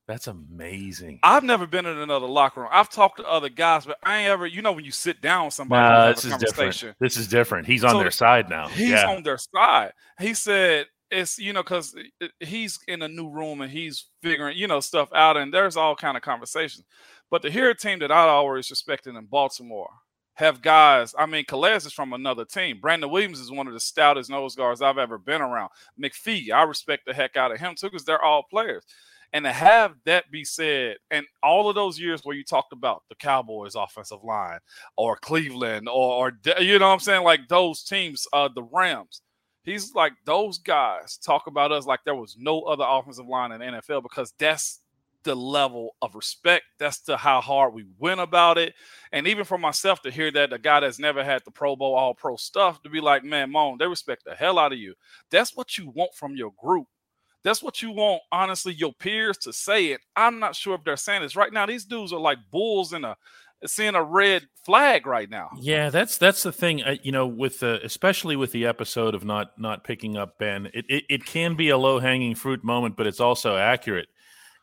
That's 0.08 0.26
amazing. 0.26 1.20
I've 1.22 1.44
never 1.44 1.68
been 1.68 1.86
in 1.86 1.98
another 2.00 2.26
locker 2.26 2.62
room. 2.62 2.70
I've 2.72 2.90
talked 2.90 3.18
to 3.18 3.30
other 3.30 3.50
guys, 3.50 3.86
but 3.86 4.00
I 4.02 4.22
ain't 4.22 4.30
ever, 4.30 4.48
you 4.48 4.64
know, 4.64 4.72
when 4.72 4.86
you 4.86 4.92
sit 4.92 5.22
down 5.22 5.46
with 5.46 5.54
somebody, 5.54 5.88
nah, 5.88 6.08
this 6.14 6.26
is 6.26 6.38
different. 6.38 6.96
This 7.00 7.18
is 7.18 7.28
different. 7.28 7.68
He's 7.68 7.84
on 7.84 8.00
their 8.00 8.10
side 8.10 8.50
now. 8.50 8.68
He's 8.70 8.90
yeah. 8.90 9.10
on 9.10 9.22
their 9.22 9.38
side. 9.38 9.92
He 10.20 10.34
said 10.34 10.88
it's 11.12 11.40
you 11.40 11.54
know 11.54 11.64
because 11.64 11.96
he's 12.40 12.80
in 12.88 13.02
a 13.02 13.08
new 13.08 13.30
room 13.30 13.62
and 13.62 13.72
he's 13.72 14.06
figuring 14.22 14.58
you 14.58 14.68
know 14.68 14.80
stuff 14.80 15.10
out, 15.14 15.38
and 15.38 15.54
there's 15.54 15.78
all 15.78 15.96
kind 15.96 16.18
of 16.18 16.24
conversations. 16.24 16.86
But 17.30 17.42
to 17.42 17.52
hear 17.52 17.70
a 17.70 17.76
team 17.76 18.00
that 18.00 18.12
I 18.12 18.28
always 18.28 18.70
respected 18.70 19.16
in 19.16 19.26
Baltimore 19.26 19.90
have 20.36 20.62
guys, 20.62 21.16
I 21.18 21.26
mean, 21.26 21.46
Calais 21.46 21.78
is 21.78 21.94
from 21.94 22.14
another 22.14 22.46
team. 22.46 22.80
Brandon 22.80 23.10
Williams 23.10 23.40
is 23.40 23.52
one 23.52 23.68
of 23.68 23.74
the 23.74 23.80
stoutest 23.80 24.30
nose 24.30 24.56
guards 24.56 24.82
I've 24.82 25.00
ever 25.00 25.18
been 25.18 25.42
around. 25.42 25.72
McPhee, 26.02 26.52
I 26.52 26.64
respect 26.64 27.04
the 27.06 27.14
heck 27.14 27.36
out 27.36 27.52
of 27.52 27.60
him 27.60 27.76
too 27.76 27.88
because 27.88 28.06
they're 28.06 28.24
all 28.24 28.44
players. 28.44 28.84
And 29.34 29.44
to 29.44 29.52
have 29.52 29.96
that 30.06 30.32
be 30.32 30.46
said, 30.46 30.98
and 31.12 31.26
all 31.44 31.68
of 31.68 31.76
those 31.76 32.00
years 32.00 32.22
where 32.24 32.36
you 32.36 32.44
talked 32.44 32.72
about 32.72 33.04
the 33.10 33.16
Cowboys 33.16 33.76
offensive 33.76 34.24
line 34.24 34.60
or 34.96 35.18
Cleveland 35.18 35.90
or, 35.90 36.28
or 36.30 36.40
you 36.60 36.80
know 36.80 36.88
what 36.88 36.94
I'm 36.94 37.00
saying, 37.00 37.24
like 37.24 37.48
those 37.50 37.84
teams, 37.84 38.26
uh, 38.32 38.48
the 38.54 38.64
Rams, 38.64 39.22
he's 39.68 39.94
like 39.94 40.14
those 40.26 40.58
guys 40.58 41.18
talk 41.18 41.48
about 41.48 41.72
us 41.72 41.86
like 41.86 42.00
there 42.06 42.16
was 42.16 42.36
no 42.40 42.62
other 42.62 42.86
offensive 42.88 43.28
line 43.28 43.52
in 43.52 43.62
NFL 43.62 44.02
because 44.02 44.34
that's 44.40 44.80
the 45.24 45.36
level 45.36 45.96
of 46.02 46.16
respect. 46.16 46.64
That's 46.80 47.00
the 47.00 47.18
how 47.18 47.42
hard 47.42 47.74
we 47.74 47.86
went 48.00 48.22
about 48.22 48.58
it. 48.58 48.74
And 49.12 49.28
even 49.28 49.44
for 49.44 49.58
myself 49.58 50.02
to 50.04 50.12
hear 50.12 50.32
that 50.32 50.52
the 50.52 50.58
guy 50.58 50.80
that's 50.80 51.00
never 51.00 51.24
had 51.24 51.44
the 51.44 51.52
Pro 51.52 51.76
Bowl, 51.76 51.96
All 51.96 52.14
Pro 52.14 52.38
stuff, 52.38 52.82
to 52.84 52.90
be 52.90 53.02
like, 53.02 53.26
man, 53.26 53.52
Moan, 53.52 53.78
they 53.78 53.88
respect 53.88 54.24
the 54.26 54.34
hell 54.34 54.58
out 54.58 54.72
of 54.72 54.80
you. 54.80 54.94
That's 55.30 55.56
what 55.56 55.78
you 55.78 55.92
want 55.94 56.14
from 56.14 56.38
your 56.38 56.54
group. 56.58 56.88
That's 57.44 57.62
what 57.62 57.82
you 57.82 57.92
want, 57.92 58.22
honestly, 58.32 58.74
your 58.74 58.94
peers 58.94 59.38
to 59.40 59.54
say 59.54 59.88
it. 59.88 60.02
I'm 60.16 60.40
not 60.40 60.56
sure 60.56 60.76
if 60.76 60.84
they're 60.84 60.98
saying 60.98 61.22
this 61.22 61.36
right 61.36 61.54
now. 61.54 61.66
These 61.66 61.86
dudes 61.86 62.14
are 62.14 62.20
like 62.20 62.40
bulls 62.52 62.94
in 62.94 63.04
a 63.04 63.16
seeing 63.66 63.96
a 63.96 64.04
red 64.04 64.48
flag 64.66 65.06
right 65.08 65.30
now. 65.30 65.50
Yeah, 65.60 65.90
that's 65.90 66.18
that's 66.18 66.44
the 66.44 66.52
thing. 66.52 66.84
Uh, 66.84 66.96
you 67.02 67.12
know, 67.12 67.28
with 67.28 67.60
the 67.60 67.80
especially 67.84 68.36
with 68.36 68.52
the 68.52 68.66
episode 68.66 69.16
of 69.16 69.26
not 69.26 69.60
not 69.60 69.84
picking 69.84 70.18
up 70.18 70.38
Ben, 70.38 70.68
it 70.74 70.86
it, 70.88 71.04
it 71.10 71.26
can 71.26 71.56
be 71.56 71.70
a 71.70 71.78
low 71.78 72.00
hanging 72.00 72.36
fruit 72.36 72.64
moment, 72.64 72.96
but 72.96 73.08
it's 73.08 73.20
also 73.20 73.58
accurate. 73.58 74.08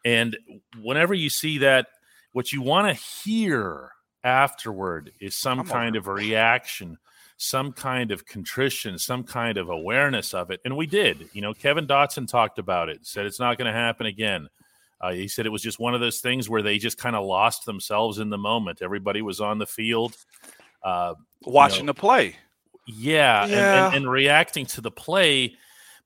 And 0.04 0.36
whenever 0.82 1.14
you 1.14 1.30
see 1.30 1.58
that, 1.58 1.86
what 2.32 2.52
you 2.52 2.60
want 2.62 2.88
to 2.88 3.02
hear 3.24 3.90
afterward 4.22 5.12
is 5.20 5.36
some 5.36 5.60
I'm 5.60 5.66
kind 5.66 5.96
of 5.96 6.06
a 6.06 6.12
reaction, 6.12 6.98
some 7.36 7.72
kind 7.72 8.10
of 8.10 8.26
contrition, 8.26 8.98
some 8.98 9.24
kind 9.24 9.56
of 9.56 9.70
awareness 9.70 10.34
of 10.34 10.50
it. 10.50 10.60
And 10.64 10.76
we 10.76 10.86
did. 10.86 11.28
You 11.32 11.42
know, 11.42 11.54
Kevin 11.54 11.86
Dotson 11.86 12.28
talked 12.28 12.58
about 12.58 12.88
it, 12.88 13.06
said 13.06 13.26
it's 13.26 13.40
not 13.40 13.56
going 13.56 13.72
to 13.72 13.78
happen 13.78 14.06
again. 14.06 14.48
Uh, 15.04 15.12
he 15.12 15.28
said 15.28 15.44
it 15.44 15.50
was 15.50 15.60
just 15.60 15.78
one 15.78 15.94
of 15.94 16.00
those 16.00 16.20
things 16.20 16.48
where 16.48 16.62
they 16.62 16.78
just 16.78 16.96
kind 16.96 17.14
of 17.14 17.26
lost 17.26 17.66
themselves 17.66 18.18
in 18.18 18.30
the 18.30 18.38
moment. 18.38 18.80
Everybody 18.80 19.20
was 19.20 19.38
on 19.38 19.58
the 19.58 19.66
field, 19.66 20.16
uh, 20.82 21.14
watching 21.42 21.80
you 21.80 21.86
know, 21.86 21.92
the 21.92 22.00
play. 22.00 22.36
Yeah, 22.86 23.44
yeah. 23.44 23.86
And, 23.86 23.86
and, 23.86 23.94
and, 23.96 24.10
reacting 24.10 24.64
to 24.66 24.80
the 24.80 24.90
play 24.90 25.56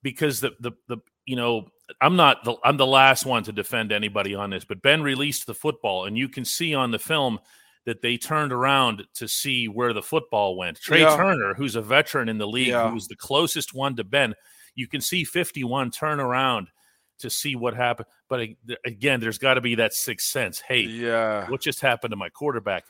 because 0.02 0.40
the 0.40 0.50
the 0.58 0.72
the 0.88 0.98
you 1.26 1.36
know 1.36 1.68
I'm 2.00 2.16
not 2.16 2.42
the 2.42 2.56
I'm 2.64 2.76
the 2.76 2.86
last 2.86 3.24
one 3.24 3.44
to 3.44 3.52
defend 3.52 3.92
anybody 3.92 4.34
on 4.34 4.50
this, 4.50 4.64
but 4.64 4.82
Ben 4.82 5.00
released 5.00 5.46
the 5.46 5.54
football, 5.54 6.06
and 6.06 6.18
you 6.18 6.28
can 6.28 6.44
see 6.44 6.74
on 6.74 6.90
the 6.90 6.98
film 6.98 7.38
that 7.84 8.02
they 8.02 8.16
turned 8.16 8.52
around 8.52 9.04
to 9.14 9.28
see 9.28 9.68
where 9.68 9.92
the 9.92 10.02
football 10.02 10.56
went. 10.56 10.80
Trai 10.80 11.00
yeah. 11.00 11.16
Turner, 11.16 11.54
who's 11.54 11.76
a 11.76 11.82
veteran 11.82 12.28
in 12.28 12.36
the 12.36 12.48
league, 12.48 12.68
yeah. 12.68 12.88
who 12.88 12.94
was 12.94 13.06
the 13.06 13.16
closest 13.16 13.72
one 13.72 13.94
to 13.94 14.02
Ben, 14.02 14.34
you 14.74 14.88
can 14.88 15.00
see 15.00 15.22
51 15.22 15.92
turn 15.92 16.18
around 16.18 16.68
to 17.18 17.30
see 17.30 17.56
what 17.56 17.74
happened. 17.74 18.06
But 18.28 18.48
again, 18.84 19.20
there's 19.20 19.38
got 19.38 19.54
to 19.54 19.60
be 19.60 19.76
that 19.76 19.92
sixth 19.92 20.28
sense. 20.28 20.60
Hey, 20.60 20.80
yeah, 20.80 21.48
what 21.48 21.60
just 21.60 21.80
happened 21.80 22.12
to 22.12 22.16
my 22.16 22.28
quarterback? 22.28 22.84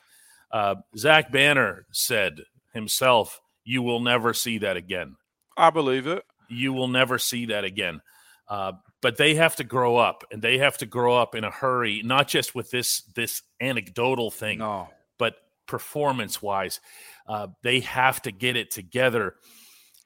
Uh, 0.51 0.75
Zach 0.97 1.31
Banner 1.31 1.85
said 1.91 2.41
himself, 2.73 3.41
"You 3.63 3.81
will 3.81 3.99
never 3.99 4.33
see 4.33 4.59
that 4.59 4.77
again." 4.77 5.15
I 5.57 5.69
believe 5.69 6.07
it. 6.07 6.23
You 6.47 6.73
will 6.73 6.87
never 6.87 7.17
see 7.19 7.47
that 7.47 7.63
again. 7.63 8.01
Uh, 8.47 8.73
but 9.01 9.17
they 9.17 9.35
have 9.35 9.55
to 9.57 9.63
grow 9.63 9.97
up 9.97 10.23
and 10.31 10.41
they 10.41 10.57
have 10.57 10.77
to 10.77 10.85
grow 10.85 11.15
up 11.17 11.35
in 11.35 11.43
a 11.43 11.51
hurry 11.51 12.01
not 12.03 12.27
just 12.27 12.55
with 12.55 12.71
this 12.71 13.01
this 13.15 13.41
anecdotal 13.61 14.31
thing 14.31 14.59
no. 14.59 14.89
but 15.17 15.35
performance 15.67 16.41
wise 16.41 16.79
uh, 17.27 17.47
they 17.61 17.79
have 17.81 18.21
to 18.21 18.31
get 18.31 18.55
it 18.55 18.71
together 18.71 19.35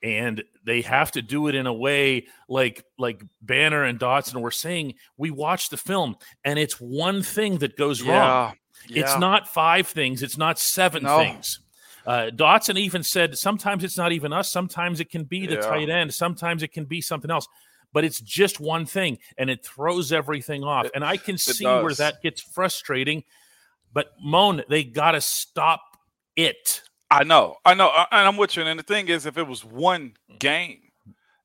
and 0.04 0.44
they 0.66 0.82
have 0.82 1.12
to 1.12 1.22
do 1.22 1.48
it 1.48 1.56
in 1.56 1.66
a 1.66 1.74
way 1.74 2.28
like 2.50 2.84
like 3.00 3.24
banner 3.42 3.84
and 3.84 4.00
dotson 4.00 4.42
were 4.42 4.52
saying 4.52 4.94
we 5.18 5.32
watch 5.32 5.70
the 5.70 5.78
film 5.78 6.16
and 6.44 6.60
it's 6.60 6.80
one 6.80 7.24
thing 7.24 7.58
that 7.60 7.78
goes 7.78 8.02
yeah. 8.02 8.20
wrong 8.20 8.54
yeah. 8.90 9.02
it's 9.02 9.18
not 9.18 9.48
five 9.48 9.88
things 9.88 10.22
it's 10.22 10.38
not 10.38 10.60
seven 10.60 11.04
no. 11.04 11.18
things 11.18 11.60
Uh, 12.06 12.30
Dotson 12.36 12.78
even 12.78 13.02
said 13.02 13.38
sometimes 13.38 13.82
it's 13.82 13.98
not 13.98 14.12
even 14.12 14.34
us. 14.34 14.52
Sometimes 14.52 15.00
it 15.00 15.10
can 15.10 15.24
be 15.24 15.48
the 15.48 15.56
Yeah. 15.56 15.62
tight 15.62 15.90
end. 15.90 16.14
Sometimes 16.14 16.62
it 16.62 16.74
can 16.74 16.84
be 16.84 17.00
something 17.00 17.32
else. 17.32 17.48
But 17.94 18.04
it's 18.04 18.20
just 18.20 18.60
one 18.60 18.86
thing, 18.86 19.20
and 19.38 19.50
it 19.50 19.64
throws 19.64 20.12
everything 20.12 20.66
off. 20.66 20.88
It- 20.88 20.92
and 20.96 21.06
I 21.06 21.16
can 21.16 21.38
see 21.38 21.64
where 21.64 21.94
that 21.94 22.22
gets 22.22 22.42
frustrating. 22.42 23.24
But 23.94 24.08
Moan, 24.20 24.64
they 24.68 24.84
got 24.84 25.12
to 25.12 25.22
stop 25.22 25.80
it. 26.36 26.82
I 27.12 27.24
know, 27.24 27.58
I 27.66 27.74
know, 27.74 27.90
uh, 27.90 28.06
and 28.12 28.28
I'm 28.28 28.38
with 28.38 28.56
you. 28.58 28.64
And 28.64 28.80
the 28.80 28.84
thing 28.84 29.08
is, 29.08 29.26
if 29.26 29.38
it 29.38 29.48
was 29.48 29.64
one 29.64 30.14
game, 30.40 30.80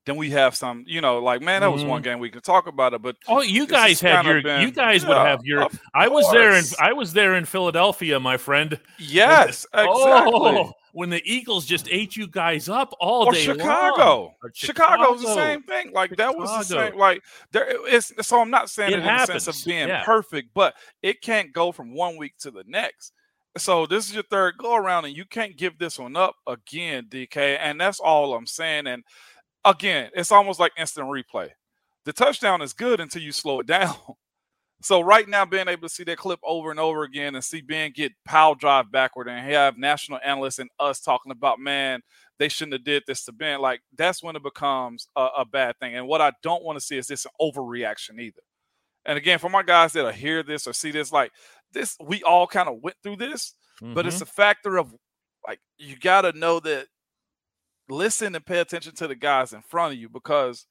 then 0.07 0.17
we 0.17 0.31
have 0.31 0.55
some, 0.55 0.85
you 0.87 1.03
know, 1.03 1.19
like 1.19 1.43
man, 1.43 1.61
that 1.61 1.71
was 1.71 1.85
one 1.85 2.01
game 2.01 2.19
we 2.19 2.31
can 2.31 2.41
talk 2.41 2.67
about 2.67 2.95
it. 2.95 3.03
But 3.03 3.17
Oh, 3.29 3.43
you 3.43 3.67
guys 3.67 4.01
had 4.01 4.25
your. 4.25 4.41
been- 4.41 4.63
you 4.63 4.71
guys 4.71 5.05
would 5.05 5.17
have 5.17 5.45
your. 5.45 5.69
I 5.95 6.09
was 6.09 6.31
there 6.33 6.55
in. 6.55 6.65
I 6.81 6.95
was 6.95 7.13
there 7.13 7.35
in 7.35 7.45
Philadelphia, 7.45 8.19
my 8.19 8.39
friend. 8.39 8.81
yes, 8.99 9.67
exactly. 9.75 9.93
Oh, 9.95 10.73
when 10.93 11.11
the 11.11 11.21
Eagles 11.31 11.67
just 11.67 11.87
ate 11.91 12.17
you 12.17 12.27
guys 12.27 12.71
up 12.71 12.95
all 12.99 13.27
or 13.27 13.33
day 13.33 13.41
Chicago. 13.45 14.35
Or 14.43 14.51
Chicago's 14.55 15.21
the 15.21 15.35
same 15.35 15.63
thing. 15.65 15.93
Like 15.93 16.17
that 16.17 16.35
was 16.35 16.49
the 16.51 16.63
same. 16.63 16.97
Like 16.99 17.23
there, 17.53 17.67
it's 17.87 18.11
so 18.27 18.41
I'm 18.41 18.51
not 18.51 18.71
saying 18.71 18.93
It 18.93 19.01
it, 19.01 19.01
in 19.01 19.05
the 19.05 19.27
sense 19.27 19.47
of 19.47 19.57
being 19.67 19.89
yeah. 19.89 20.05
perfect, 20.05 20.55
but 20.55 20.75
it 21.03 21.21
can't 21.21 21.53
go 21.53 21.71
from 21.71 21.93
one 21.93 22.17
week 22.17 22.39
to 22.39 22.51
the 22.51 22.65
next. 22.67 23.13
So 23.59 23.87
this 23.87 24.09
is 24.09 24.15
your 24.15 24.25
third 24.25 24.57
go 24.59 24.75
around, 24.77 25.05
and 25.05 25.17
you 25.17 25.25
can't 25.25 25.57
give 25.57 25.79
this 25.79 25.99
one 25.99 26.17
up 26.17 26.37
again, 26.47 27.07
DK. 27.09 27.59
And 27.61 27.81
that's 27.81 28.01
all 28.01 28.35
I'm 28.35 28.47
saying. 28.47 28.87
And 28.87 29.05
again, 29.65 30.11
it's 30.15 30.33
almost 30.33 30.61
like 30.61 30.73
instant 30.79 31.09
replay. 31.09 31.51
The 32.05 32.13
touchdown 32.13 32.63
is 32.63 32.73
good 32.73 33.01
until 33.01 33.23
you 33.23 33.33
slow 33.33 33.61
it 33.61 33.67
down. 33.69 33.95
So 34.81 35.01
right 35.01 35.29
now, 35.29 35.45
being 35.45 35.67
able 35.67 35.89
to 35.89 35.95
see 35.95 36.05
that 36.05 36.19
clip 36.19 36.39
over 36.45 36.71
and 36.71 36.79
over 36.79 37.03
again 37.03 37.35
and 37.35 37.43
see 37.43 37.61
Ben 37.61 37.91
get 37.93 38.13
power 38.25 38.55
drive 38.55 38.93
backward 38.93 39.27
and 39.27 39.45
have 39.51 39.77
national 39.77 40.21
analysts 40.25 40.61
and 40.61 40.71
us 40.79 41.01
talking 41.01 41.33
about, 41.33 41.59
man, 41.59 42.01
they 42.39 42.49
shouldn't 42.49 42.75
have 42.75 42.85
did 42.85 43.03
this 43.07 43.25
to 43.25 43.33
Ben. 43.33 43.61
Like 43.61 43.81
that's 43.97 44.23
when 44.23 44.37
it 44.37 44.43
becomes 44.45 45.09
a, 45.17 45.29
a 45.39 45.45
bad 45.45 45.77
thing. 45.81 45.97
And 45.97 46.07
what 46.07 46.21
I 46.21 46.31
don't 46.45 46.63
want 46.63 46.79
to 46.79 46.85
see 46.85 46.97
is 46.97 47.09
this 47.09 47.27
overreaction 47.41 48.21
either. 48.21 48.41
And 49.05 49.17
again, 49.17 49.39
for 49.39 49.49
my 49.49 49.63
guys 49.63 49.95
that 49.95 50.05
are 50.05 50.13
hear 50.13 50.43
this 50.43 50.67
or 50.67 50.73
see 50.73 50.91
this, 50.91 51.11
like 51.11 51.33
this, 51.73 51.97
we 52.01 52.23
all 52.23 52.47
kind 52.47 52.69
of 52.69 52.81
went 52.83 52.97
through 53.03 53.17
this, 53.17 53.55
but 53.81 54.05
Mhm. 54.05 54.09
it's 54.09 54.21
a 54.21 54.27
factor 54.27 54.77
of 54.79 54.95
like 55.47 55.61
you 55.79 55.97
got 55.97 56.23
to 56.23 56.33
know 56.33 56.61
that 56.61 56.89
listen 57.89 58.35
and 58.35 58.45
pay 58.45 58.59
attention 58.61 58.95
to 58.97 59.07
the 59.09 59.15
guys 59.15 59.53
in 59.53 59.63
front 59.63 59.95
of 59.95 59.99
you 60.01 60.09
because 60.09 60.67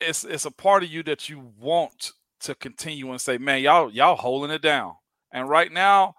it's 0.00 0.24
it's 0.24 0.44
a 0.44 0.50
part 0.50 0.82
of 0.82 0.90
you 0.90 1.02
that 1.04 1.28
you 1.28 1.52
want 1.58 2.12
to 2.40 2.54
continue 2.54 3.10
and 3.10 3.20
say, 3.20 3.38
man, 3.38 3.62
y'all 3.62 3.90
y'all 3.90 4.16
holding 4.16 4.50
it 4.50 4.62
down. 4.62 4.94
And 5.32 5.48
right 5.48 5.70
now, 5.70 6.14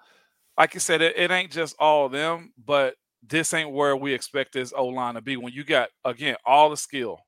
like 0.58 0.76
I 0.76 0.80
said, 0.80 1.02
it, 1.02 1.18
it 1.18 1.32
ain't 1.32 1.52
just 1.52 1.76
all 1.80 2.10
them, 2.10 2.54
but 2.64 2.96
this 3.24 3.54
ain't 3.54 3.72
where 3.72 3.96
we 3.96 4.14
expect 4.14 4.54
this 4.54 4.74
O 4.76 4.86
line 4.88 5.16
to 5.16 5.22
be. 5.22 5.38
When 5.38 5.54
you 5.54 5.64
got 5.64 5.90
again 6.06 6.36
all 6.46 6.70
the 6.70 6.78
skill, 6.78 7.20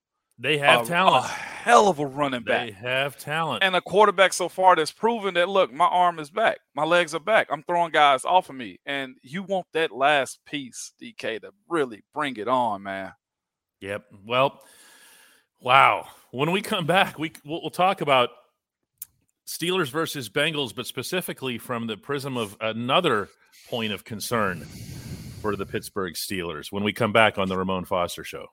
they 0.43 0.57
have 0.57 0.83
a- 0.83 0.85
talent. 0.85 1.25
a 1.25 1.27
hell 1.29 1.88
of 1.88 2.00
a 2.00 2.05
running 2.05 2.43
back. 2.43 2.67
they 2.67 2.73
have 2.73 3.17
talent. 3.17 3.63
and 3.63 3.75
a 3.75 3.81
quarterback 3.81 4.33
so 4.33 4.50
far 4.50 4.75
that's 4.75 4.91
proven 4.91 5.33
that 5.35 5.50
look, 5.50 5.71
my 5.71 5.85
arm 5.85 6.19
is 6.19 6.29
back, 6.29 6.59
my 6.75 6.83
legs 6.83 7.15
are 7.15 7.19
back, 7.19 7.47
I'm 7.50 7.63
throwing 7.63 7.91
guys 7.91 8.25
off 8.25 8.50
of 8.50 8.55
me, 8.55 8.79
and 8.85 9.15
you 9.23 9.43
want 9.43 9.67
that 9.73 9.91
last 9.91 10.39
piece, 10.45 10.91
DK, 11.01 11.41
to 11.41 11.51
really 11.67 12.03
bring 12.13 12.35
it 12.38 12.47
on, 12.47 12.83
man. 12.83 13.13
Yep. 13.79 14.05
Well, 14.25 14.62
wow. 15.59 16.07
When 16.31 16.51
we 16.51 16.62
come 16.62 16.85
back, 16.85 17.17
we 17.17 17.31
we'll, 17.45 17.62
we'll 17.62 17.69
talk 17.69 18.01
about 18.01 18.29
Steelers 19.47 19.89
versus 19.89 20.29
Bengals, 20.29 20.73
but 20.73 20.88
specifically 20.88 21.57
from 21.57 21.88
the 21.88 21.97
prism 21.97 22.38
of 22.38 22.55
another 22.62 23.29
point 23.69 23.91
of 23.91 24.03
concern 24.05 24.62
for 25.41 25.55
the 25.55 25.65
Pittsburgh 25.65 26.13
Steelers. 26.13 26.71
When 26.71 26.83
we 26.83 26.93
come 26.93 27.12
back 27.12 27.38
on 27.38 27.50
the 27.50 27.57
Ramon 27.57 27.85
Foster 27.85 28.23
Show. 28.23 28.47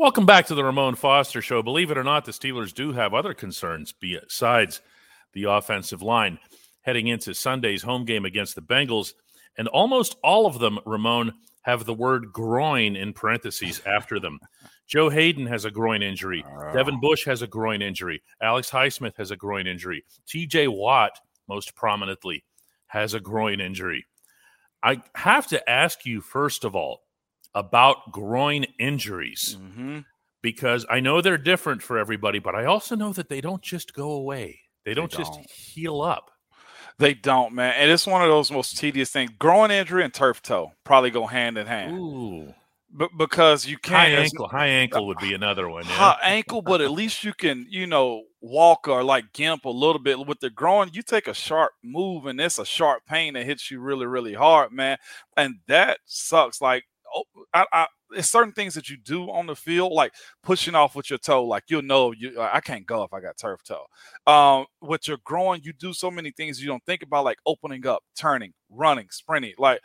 Welcome 0.00 0.24
back 0.24 0.46
to 0.46 0.54
the 0.54 0.64
Ramon 0.64 0.94
Foster 0.94 1.42
Show. 1.42 1.62
Believe 1.62 1.90
it 1.90 1.98
or 1.98 2.02
not, 2.02 2.24
the 2.24 2.32
Steelers 2.32 2.72
do 2.72 2.92
have 2.92 3.12
other 3.12 3.34
concerns 3.34 3.92
besides 3.92 4.80
the 5.34 5.44
offensive 5.44 6.00
line 6.00 6.38
heading 6.80 7.08
into 7.08 7.34
Sunday's 7.34 7.82
home 7.82 8.06
game 8.06 8.24
against 8.24 8.54
the 8.54 8.62
Bengals. 8.62 9.12
And 9.58 9.68
almost 9.68 10.16
all 10.24 10.46
of 10.46 10.58
them, 10.58 10.78
Ramon, 10.86 11.34
have 11.64 11.84
the 11.84 11.92
word 11.92 12.32
groin 12.32 12.96
in 12.96 13.12
parentheses 13.12 13.82
after 13.84 14.18
them. 14.18 14.40
Joe 14.86 15.10
Haden 15.10 15.44
has 15.44 15.66
a 15.66 15.70
groin 15.70 16.02
injury. 16.02 16.46
Devin 16.72 16.98
Bush 16.98 17.26
has 17.26 17.42
a 17.42 17.46
groin 17.46 17.82
injury. 17.82 18.22
Alex 18.40 18.70
Highsmith 18.70 19.18
has 19.18 19.30
a 19.30 19.36
groin 19.36 19.66
injury. 19.66 20.06
TJ 20.26 20.74
Watt, 20.74 21.20
most 21.46 21.74
prominently, 21.74 22.42
has 22.86 23.12
a 23.12 23.20
groin 23.20 23.60
injury. 23.60 24.06
I 24.82 25.02
have 25.14 25.46
to 25.48 25.68
ask 25.68 26.06
you, 26.06 26.22
first 26.22 26.64
of 26.64 26.74
all, 26.74 27.02
about 27.54 28.12
groin 28.12 28.64
injuries 28.78 29.56
Mm-hmm. 29.60 29.98
because 30.42 30.86
I 30.88 31.00
know 31.00 31.20
they're 31.20 31.36
different 31.38 31.82
for 31.82 31.98
everybody, 31.98 32.38
but 32.38 32.54
I 32.54 32.64
also 32.64 32.94
know 32.96 33.12
that 33.12 33.28
they 33.28 33.40
don't 33.40 33.62
just 33.62 33.92
go 33.94 34.10
away. 34.12 34.60
They 34.84 34.94
don't 34.94 35.10
just 35.10 35.32
don't. 35.32 35.50
heal 35.50 36.00
up. 36.00 36.30
They 36.98 37.14
don't, 37.14 37.54
man. 37.54 37.74
And 37.78 37.90
it's 37.90 38.06
one 38.06 38.22
of 38.22 38.28
those 38.28 38.50
most 38.50 38.76
tedious 38.76 39.10
things. 39.10 39.30
Groin 39.38 39.70
injury 39.70 40.04
and 40.04 40.12
turf 40.12 40.42
toe 40.42 40.72
probably 40.84 41.10
go 41.10 41.26
hand 41.26 41.56
in 41.58 41.66
hand. 41.66 41.98
Ooh. 41.98 42.54
But 42.92 43.10
because 43.16 43.66
you 43.66 43.78
can't 43.78 44.12
high 44.12 44.22
ankle. 44.22 44.48
High 44.48 44.66
ankle 44.66 45.06
would 45.06 45.18
be 45.18 45.32
another 45.40 45.68
one. 45.68 45.84
Yeah? 45.84 45.90
high 45.92 46.18
ankle, 46.24 46.60
but 46.60 46.80
at 46.80 46.90
least 46.90 47.22
you 47.24 47.32
can, 47.32 47.66
you 47.70 47.86
know, 47.86 48.24
walk 48.40 48.88
or 48.88 49.04
like 49.04 49.32
gimp 49.32 49.64
a 49.64 49.70
little 49.70 50.00
bit. 50.02 50.26
With 50.26 50.40
the 50.40 50.50
groin. 50.50 50.90
you 50.92 51.02
take 51.02 51.28
a 51.28 51.32
sharp 51.34 51.72
move 51.84 52.26
and 52.26 52.40
it's 52.40 52.58
a 52.58 52.64
sharp 52.66 53.06
pain 53.06 53.34
that 53.34 53.46
hits 53.46 53.70
you 53.70 53.80
really, 53.80 54.06
really 54.06 54.34
hard, 54.34 54.72
man. 54.72 54.98
And 55.36 55.56
that 55.68 56.00
sucks. 56.04 56.60
Like, 56.60 56.84
I, 57.54 57.66
I 57.72 57.86
it's 58.12 58.28
certain 58.30 58.52
things 58.52 58.74
that 58.74 58.88
you 58.88 58.96
do 58.96 59.30
on 59.30 59.46
the 59.46 59.54
field, 59.54 59.92
like 59.92 60.12
pushing 60.42 60.74
off 60.74 60.96
with 60.96 61.10
your 61.10 61.18
toe. 61.18 61.44
Like 61.44 61.64
you'll 61.68 61.82
know 61.82 62.12
you 62.12 62.40
I 62.40 62.60
can't 62.60 62.86
go 62.86 63.02
if 63.04 63.12
I 63.12 63.20
got 63.20 63.36
turf 63.38 63.60
toe. 63.64 63.86
Um, 64.26 64.66
with 64.82 65.06
your 65.08 65.18
groin, 65.24 65.60
you 65.62 65.72
do 65.72 65.92
so 65.92 66.10
many 66.10 66.30
things 66.32 66.60
you 66.60 66.68
don't 66.68 66.84
think 66.84 67.02
about, 67.02 67.24
like 67.24 67.38
opening 67.46 67.86
up, 67.86 68.02
turning, 68.16 68.52
running, 68.70 69.06
sprinting. 69.10 69.54
Like 69.58 69.80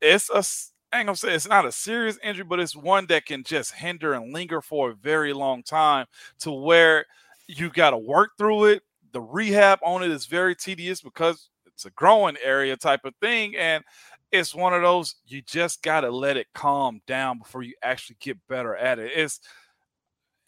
it's 0.00 0.30
a 0.30 0.38
s- 0.38 0.72
I 0.92 1.00
ain't 1.00 1.06
gonna 1.06 1.16
say 1.16 1.34
it's 1.34 1.48
not 1.48 1.66
a 1.66 1.72
serious 1.72 2.18
injury, 2.22 2.44
but 2.44 2.60
it's 2.60 2.74
one 2.76 3.06
that 3.08 3.26
can 3.26 3.44
just 3.44 3.74
hinder 3.74 4.14
and 4.14 4.32
linger 4.32 4.60
for 4.62 4.90
a 4.90 4.94
very 4.94 5.32
long 5.32 5.62
time 5.62 6.06
to 6.40 6.50
where 6.50 7.04
you 7.46 7.70
got 7.70 7.90
to 7.90 7.98
work 7.98 8.30
through 8.38 8.66
it. 8.66 8.82
The 9.12 9.20
rehab 9.20 9.80
on 9.84 10.02
it 10.02 10.10
is 10.10 10.26
very 10.26 10.54
tedious 10.54 11.00
because 11.02 11.50
it's 11.66 11.84
a 11.84 11.90
groin 11.90 12.36
area 12.42 12.76
type 12.76 13.00
of 13.04 13.14
thing. 13.20 13.56
And 13.56 13.84
it's 14.30 14.54
one 14.54 14.74
of 14.74 14.82
those 14.82 15.16
you 15.26 15.42
just 15.42 15.82
got 15.82 16.02
to 16.02 16.10
let 16.10 16.36
it 16.36 16.46
calm 16.54 17.00
down 17.06 17.38
before 17.38 17.62
you 17.62 17.74
actually 17.82 18.16
get 18.20 18.36
better 18.48 18.76
at 18.76 18.98
it. 18.98 19.12
It's 19.14 19.40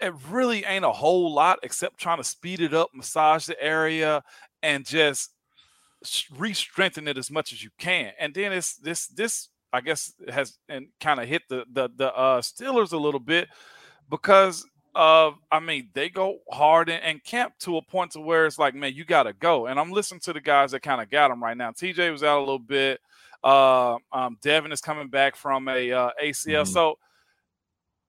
it 0.00 0.14
really 0.30 0.64
ain't 0.64 0.84
a 0.84 0.92
whole 0.92 1.32
lot 1.32 1.58
except 1.62 1.98
trying 1.98 2.18
to 2.18 2.24
speed 2.24 2.60
it 2.60 2.72
up, 2.72 2.90
massage 2.94 3.46
the 3.46 3.62
area, 3.62 4.22
and 4.62 4.86
just 4.86 5.32
re-strengthen 6.36 7.06
it 7.06 7.18
as 7.18 7.30
much 7.30 7.52
as 7.52 7.62
you 7.62 7.70
can. 7.78 8.12
And 8.18 8.32
then 8.34 8.52
it's 8.52 8.76
this 8.76 9.06
this 9.08 9.48
I 9.72 9.80
guess 9.80 10.12
has 10.28 10.58
and 10.68 10.88
kind 11.00 11.20
of 11.20 11.28
hit 11.28 11.42
the 11.48 11.64
the 11.72 11.90
the 11.94 12.14
uh, 12.14 12.40
Steelers 12.40 12.92
a 12.92 12.98
little 12.98 13.20
bit 13.20 13.48
because 14.08 14.66
of 14.94 15.34
I 15.52 15.60
mean 15.60 15.90
they 15.94 16.08
go 16.08 16.38
hard 16.50 16.88
and, 16.88 17.02
and 17.04 17.22
camp 17.22 17.54
to 17.60 17.76
a 17.76 17.82
point 17.82 18.12
to 18.12 18.20
where 18.20 18.46
it's 18.46 18.58
like 18.58 18.74
man 18.74 18.94
you 18.94 19.04
got 19.04 19.24
to 19.24 19.32
go. 19.32 19.66
And 19.66 19.78
I'm 19.78 19.92
listening 19.92 20.20
to 20.20 20.32
the 20.32 20.40
guys 20.40 20.72
that 20.72 20.80
kind 20.80 21.00
of 21.00 21.10
got 21.10 21.28
them 21.28 21.42
right 21.42 21.56
now. 21.56 21.70
TJ 21.70 22.10
was 22.10 22.24
out 22.24 22.38
a 22.38 22.40
little 22.40 22.58
bit. 22.58 23.00
Uh, 23.42 23.96
um, 24.12 24.36
Devin 24.42 24.72
is 24.72 24.80
coming 24.80 25.08
back 25.08 25.34
from 25.36 25.68
a 25.68 25.92
uh, 25.92 26.10
ACL, 26.22 26.62
Mhm. 26.64 26.68
so 26.68 26.98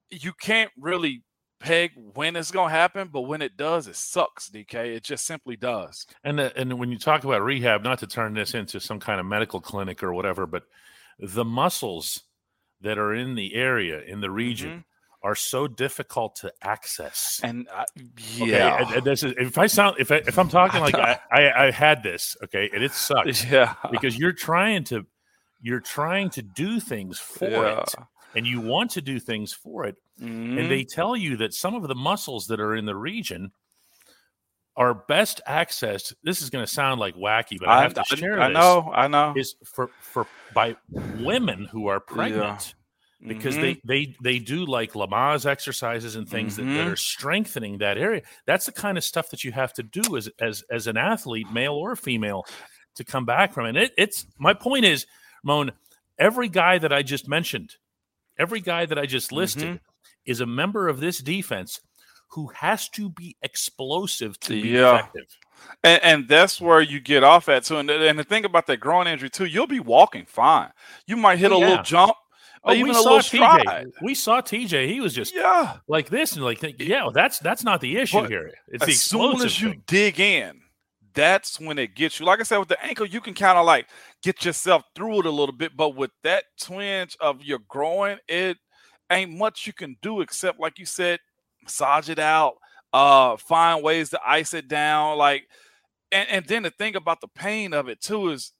you 0.09 0.33
can't 0.33 0.71
really 0.77 1.23
peg 1.59 1.91
when 2.13 2.35
it's 2.35 2.51
gonna 2.51 2.71
happen, 2.71 3.07
but 3.11 3.21
when 3.21 3.41
it 3.41 3.55
does, 3.55 3.87
it 3.87 3.95
sucks, 3.95 4.49
DK. 4.49 4.95
It 4.95 5.03
just 5.03 5.25
simply 5.25 5.55
does. 5.55 6.05
And 6.23 6.39
the, 6.39 6.57
and 6.57 6.77
when 6.79 6.91
you 6.91 6.97
talk 6.97 7.23
about 7.23 7.43
rehab, 7.43 7.83
not 7.83 7.99
to 7.99 8.07
turn 8.07 8.33
this 8.33 8.53
into 8.55 8.79
some 8.79 8.99
kind 8.99 9.19
of 9.19 9.25
medical 9.25 9.61
clinic 9.61 10.01
or 10.03 10.11
whatever, 10.13 10.45
but 10.47 10.63
the 11.19 11.45
muscles 11.45 12.23
that 12.81 12.97
are 12.97 13.13
in 13.13 13.35
the 13.35 13.53
area 13.53 14.01
in 14.01 14.21
the 14.21 14.31
region 14.31 14.85
are 15.23 15.35
so 15.35 15.67
difficult 15.67 16.35
to 16.37 16.51
access. 16.63 17.39
And 17.43 17.67
Okay, 17.69 18.47
yeah, 18.49 18.77
and- 18.83 18.95
and 18.95 19.03
this 19.03 19.21
is, 19.21 19.35
if 19.37 19.59
I 19.59 19.67
sound 19.67 19.97
if 19.99 20.11
I, 20.11 20.15
if 20.25 20.39
I'm 20.39 20.49
talking 20.59 20.81
like 20.81 20.95
I, 20.95 21.19
I 21.31 21.67
I 21.67 21.71
had 21.71 22.01
this, 22.01 22.35
okay, 22.43 22.71
and 22.73 22.83
it 22.83 22.91
sucks 22.91 23.45
yeah, 23.45 23.75
because 23.91 24.17
you're 24.17 24.33
trying 24.33 24.83
to 24.85 25.05
you're 25.61 25.79
trying 25.79 26.29
to 26.31 26.41
do 26.41 26.79
things 26.79 27.19
for 27.19 27.49
yeah. 27.49 27.81
it, 27.81 27.95
and 28.35 28.45
you 28.47 28.61
want 28.61 28.91
to 28.91 29.01
do 29.01 29.19
things 29.19 29.53
for 29.53 29.85
it, 29.85 29.95
Mhm. 30.19 30.59
and 30.59 30.71
they 30.71 30.83
tell 30.83 31.15
you 31.15 31.37
that 31.37 31.53
some 31.53 31.75
of 31.75 31.87
the 31.87 31.95
muscles 31.95 32.47
that 32.47 32.59
are 32.59 32.75
in 32.75 32.85
the 32.85 32.95
region 32.95 33.51
are 34.77 34.93
best 34.93 35.41
accessed. 35.47 36.13
This 36.23 36.41
is 36.41 36.49
going 36.49 36.65
to 36.65 36.71
sound 36.71 36.99
like 36.99 37.15
wacky, 37.15 37.59
but 37.59 37.67
I, 37.67 37.81
have 37.83 37.93
to 37.93 38.03
share 38.15 38.39
I 38.41 38.47
this. 38.47 38.55
know, 38.55 38.91
I 38.93 39.07
know. 39.07 39.33
Is 39.35 39.55
for 39.65 39.89
for 39.99 40.25
by 40.53 40.75
women 41.19 41.65
who 41.65 41.87
are 41.87 41.99
pregnant 41.99 42.73
because 43.27 43.55
Mhm. 43.57 43.61
they 43.61 43.81
they 43.83 44.15
they 44.23 44.39
do 44.39 44.65
like 44.65 44.93
Lamaze 44.93 45.45
exercises 45.45 46.15
and 46.15 46.27
things 46.27 46.55
that, 46.55 46.63
that 46.63 46.87
Mhm. 46.87 46.91
are 46.93 46.95
strengthening 46.95 47.79
that 47.79 47.97
area. 47.97 48.21
That's 48.47 48.65
the 48.65 48.71
kind 48.71 48.97
of 48.97 49.03
stuff 49.03 49.29
that 49.31 49.43
you 49.43 49.51
have 49.51 49.73
to 49.73 49.83
do 49.83 50.15
as 50.15 50.29
as 50.39 50.63
as 50.71 50.87
an 50.87 50.95
athlete, 50.97 51.51
male 51.51 51.73
or 51.73 51.95
female, 51.97 52.45
to 52.95 53.03
come 53.03 53.25
back 53.25 53.53
from. 53.53 53.65
And 53.65 53.77
it, 53.77 53.91
it's 53.97 54.25
my 54.39 54.53
point 54.53 54.85
is, 54.85 55.05
Moan, 55.43 55.71
every 56.17 56.49
guy 56.49 56.77
that 56.77 56.93
I 56.93 57.01
just 57.01 57.27
mentioned, 57.27 57.75
every 58.37 58.61
guy 58.61 58.85
that 58.85 58.97
I 58.97 59.05
just 59.05 59.31
listed 59.31 59.63
mm-hmm. 59.63 59.75
is 60.25 60.41
a 60.41 60.45
member 60.45 60.87
of 60.87 60.99
this 60.99 61.19
defense 61.19 61.79
who 62.31 62.47
has 62.55 62.87
to 62.89 63.09
be 63.09 63.35
explosive 63.41 64.39
to 64.39 64.61
be 64.61 64.69
yeah. 64.69 64.95
effective. 64.99 65.37
And, 65.83 66.03
and, 66.03 66.27
that's 66.27 66.61
where 66.61 66.81
you 66.81 66.99
get 66.99 67.23
off 67.23 67.49
at 67.49 67.65
too. 67.65 67.77
And, 67.77 67.89
and 67.91 68.17
the 68.17 68.23
thing 68.23 68.45
about 68.45 68.67
that 68.67 68.77
groin 68.77 69.05
injury 69.05 69.29
too, 69.29 69.45
you'll 69.45 69.67
be 69.67 69.81
walking 69.81 70.25
fine. 70.25 70.71
You 71.05 71.17
might 71.17 71.39
hit 71.39 71.51
oh, 71.51 71.57
a 71.57 71.59
yeah. 71.59 71.67
little 71.67 71.83
jump, 71.83 72.13
oh, 72.63 72.73
even 72.73 72.95
a 72.95 73.01
little 73.01 73.21
stride. 73.21 73.65
TJ. 73.65 73.91
We 74.01 74.15
saw 74.15 74.41
TJ. 74.41 74.87
He 74.87 75.01
was 75.01 75.13
just 75.13 75.35
yeah 75.35 75.77
like 75.87 76.09
this 76.09 76.33
and 76.33 76.43
like 76.43 76.63
yeah. 76.79 77.03
Well, 77.03 77.11
that's 77.11 77.39
that's 77.39 77.63
not 77.63 77.81
the 77.81 77.97
issue 77.97 78.21
but 78.21 78.29
here. 78.29 78.51
It's 78.69 78.87
as 78.87 79.01
soon 79.01 79.41
as 79.41 79.61
you 79.61 79.71
thing. 79.71 79.83
dig 79.87 80.19
in, 80.19 80.60
that's 81.13 81.59
when 81.59 81.77
it 81.77 81.95
gets 81.95 82.19
you. 82.19 82.25
Like 82.25 82.39
I 82.39 82.43
said, 82.43 82.57
with 82.57 82.69
the 82.69 82.83
ankle, 82.83 83.05
you 83.05 83.21
can 83.21 83.33
kind 83.33 83.57
of 83.57 83.65
like 83.65 83.87
get 84.23 84.45
yourself 84.45 84.83
through 84.95 85.19
it 85.19 85.25
a 85.25 85.31
little 85.31 85.55
bit. 85.55 85.75
But 85.75 85.95
with 85.95 86.11
that 86.23 86.45
twinge 86.59 87.17
of 87.19 87.43
your 87.43 87.59
groin, 87.67 88.17
it 88.27 88.57
ain't 89.11 89.31
much 89.31 89.67
you 89.67 89.73
can 89.73 89.97
do 90.01 90.21
except, 90.21 90.59
like 90.59 90.79
you 90.79 90.85
said, 90.85 91.19
massage 91.63 92.09
it 92.09 92.19
out, 92.19 92.55
uh, 92.93 93.37
find 93.37 93.83
ways 93.83 94.09
to 94.09 94.19
ice 94.25 94.53
it 94.53 94.67
down. 94.67 95.17
Like, 95.17 95.43
and, 96.11 96.27
and 96.29 96.45
then 96.45 96.63
the 96.63 96.71
thing 96.71 96.95
about 96.95 97.21
the 97.21 97.27
pain 97.27 97.73
of 97.73 97.87
it 97.87 98.01
too 98.01 98.29
is 98.29 98.53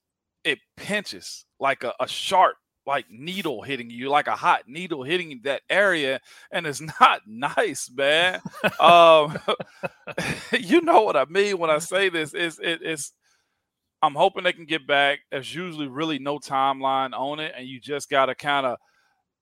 it 0.44 0.60
pinches 0.78 1.46
like 1.60 1.84
a, 1.84 1.94
a 2.00 2.08
sharp 2.08 2.56
like 2.86 3.10
needle 3.10 3.62
hitting 3.62 3.90
you, 3.90 4.10
like 4.10 4.28
a 4.28 4.36
hot 4.36 4.64
needle 4.68 5.04
hitting 5.04 5.42
that 5.44 5.62
area, 5.70 6.20
and 6.52 6.66
it's 6.66 6.82
not 7.00 7.22
nice, 7.28 7.90
man. 7.94 8.42
um, 8.80 9.38
you 10.60 10.82
know 10.82 11.02
what 11.02 11.16
I 11.16 11.26
mean 11.26 11.58
when 11.58 11.70
I 11.70 11.80
say 11.80 12.10
this. 12.10 12.34
Is 12.34 12.60
it, 12.60 12.82
it's 12.82 13.14
I'm 14.02 14.16
hoping 14.16 14.44
they 14.44 14.54
can 14.54 14.66
get 14.66 14.88
back. 14.88 15.20
There's 15.32 15.54
usually 15.54 15.88
really 15.88 16.20
no 16.20 16.40
timeline 16.40 17.14
on 17.14 17.40
it, 17.40 17.54
and 17.56 17.68
you 17.68 17.80
just 17.80 18.10
gotta 18.10 18.36
kind 18.36 18.66
of 18.66 18.78